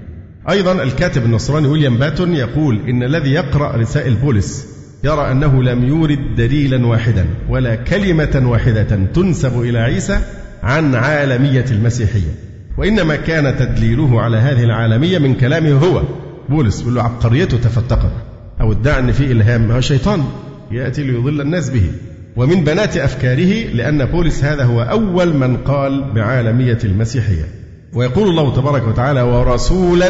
[0.50, 4.73] أيضا الكاتب النصراني ويليام باتون يقول إن الذي يقرأ رسائل بولس
[5.04, 10.20] يرى أنه لم يورد دليلا واحدا ولا كلمة واحدة تنسب إلى عيسى
[10.64, 12.36] عن عالمية المسيحية
[12.78, 16.04] وإنما كان تدليله على هذه العالمية من كلامه هو.
[16.50, 18.12] بولس بيقول له عبقريته تفتقر.
[18.62, 20.24] أو ادعى أن في إلهام هو شيطان
[20.72, 21.92] يأتي ليضل الناس به.
[22.36, 27.46] ومن بنات أفكاره لأن بولس هذا هو أول من قال بعالمية المسيحية.
[27.94, 30.10] ويقول الله تبارك وتعالى ورسولا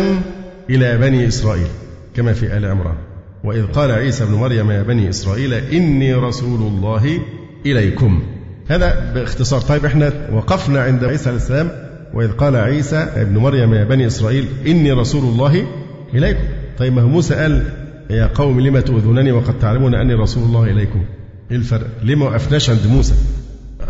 [0.69, 1.67] إلى بني إسرائيل
[2.15, 2.95] كما في آل عمران.
[3.43, 7.19] وإذ قال عيسى ابن مريم يا بني إسرائيل إني رسول الله
[7.65, 8.23] إليكم.
[8.67, 9.61] هذا باختصار.
[9.61, 11.71] طيب إحنا وقفنا عند عيسى عليه السلام
[12.13, 15.65] وإذ قال عيسى ابن مريم يا بني إسرائيل إني رسول الله
[16.13, 16.43] إليكم.
[16.77, 17.63] طيب ما هو موسى قال
[18.09, 21.03] يا قوم لم تؤذونني وقد تعلمون أني رسول الله إليكم؟
[21.51, 23.13] إيه الفرق؟ ليه ما وقفناش عند موسى؟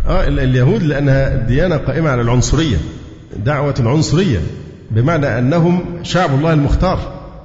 [0.06, 2.76] آه اليهود لأنها ديانة قائمة على العنصرية
[3.44, 4.38] دعوة عنصرية
[4.90, 6.98] بمعنى أنهم شعب الله المختار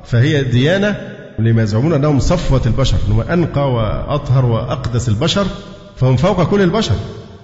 [0.06, 0.96] فهي ديانة
[1.44, 5.46] لما يزعمون أنهم صفوة البشر أنهم أنقى وأطهر وأقدس البشر
[5.96, 6.96] فهم فوق كل البشر.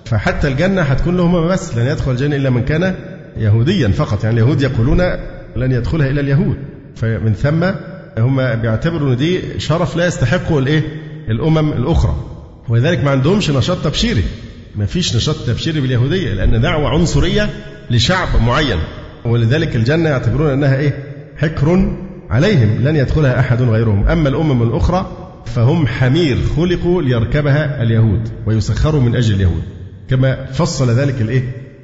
[0.06, 2.96] فحتى الجنة هتكون لهم بس لن يدخل الجنة إلا من كان
[3.38, 4.24] يهوديا فقط.
[4.24, 5.02] يعني اليهود يقولون
[5.56, 6.58] لن يدخلها إلا اليهود.
[6.96, 7.64] فمن ثم
[8.18, 10.84] هم بيعتبروا إن دي شرف لا يستحقه الإيه؟
[11.30, 12.16] الأمم الأخرى.
[12.70, 14.24] ولذلك ما عندهمش نشاط تبشيري.
[14.76, 17.50] ما فيش نشاط تبشيري باليهودية لأن دعوة عنصرية
[17.92, 18.80] لشعب معين.
[19.26, 21.04] ولذلك الجنة يعتبرون أنها إيه؟
[21.38, 21.96] حكر
[22.30, 24.08] عليهم لن يدخلها أحد غيرهم.
[24.08, 25.12] أما الأمم الأخرى
[25.46, 29.64] فهم حمير خلقوا ليركبها اليهود ويسخروا من أجل اليهود.
[30.10, 31.44] كما فصل ذلك الإيه؟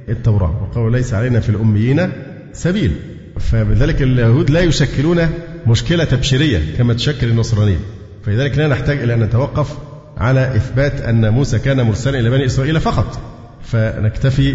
[0.09, 0.63] التوراة.
[0.63, 2.11] وقال ليس علينا في الأميين
[2.53, 2.91] سبيل.
[3.39, 5.30] فبذلك اليهود لا يشكلون
[5.68, 7.77] مشكلة تبشيرية كما تشكل النصرانية
[8.26, 9.77] فلذلك لا نحتاج إلى أن نتوقف
[10.18, 13.19] على إثبات أن موسى كان مرسلا إلى بني إسرائيل فقط.
[13.63, 14.53] فنكتفي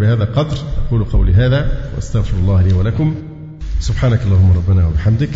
[0.00, 0.56] بهذا القدر.
[0.88, 3.14] أقول قولي هذا وأستغفر الله لي ولكم.
[3.80, 5.30] سبحانك اللهم ربنا وبحمدك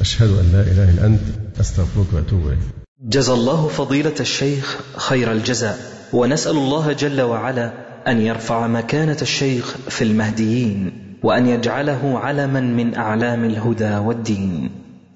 [0.00, 1.20] أشهد أن لا إله إلا أنت
[1.60, 2.58] أستغفرك وأتوب إليك.
[3.02, 5.78] جزى الله فضيلة الشيخ خير الجزاء
[6.12, 7.72] ونسأل الله جل وعلا
[8.08, 10.92] أن يرفع مكانة الشيخ في المهديين
[11.22, 14.70] وأن يجعله علما من أعلام الهدى والدين.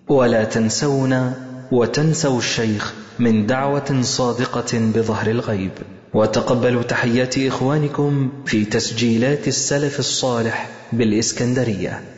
[0.09, 1.33] ولا تنسونا
[1.73, 5.73] وتنسوا الشيخ من دعوة صادقة بظهر الغيب.
[6.15, 12.18] وتقبلوا تحيات إخوانكم في تسجيلات السلف الصالح بالإسكندرية.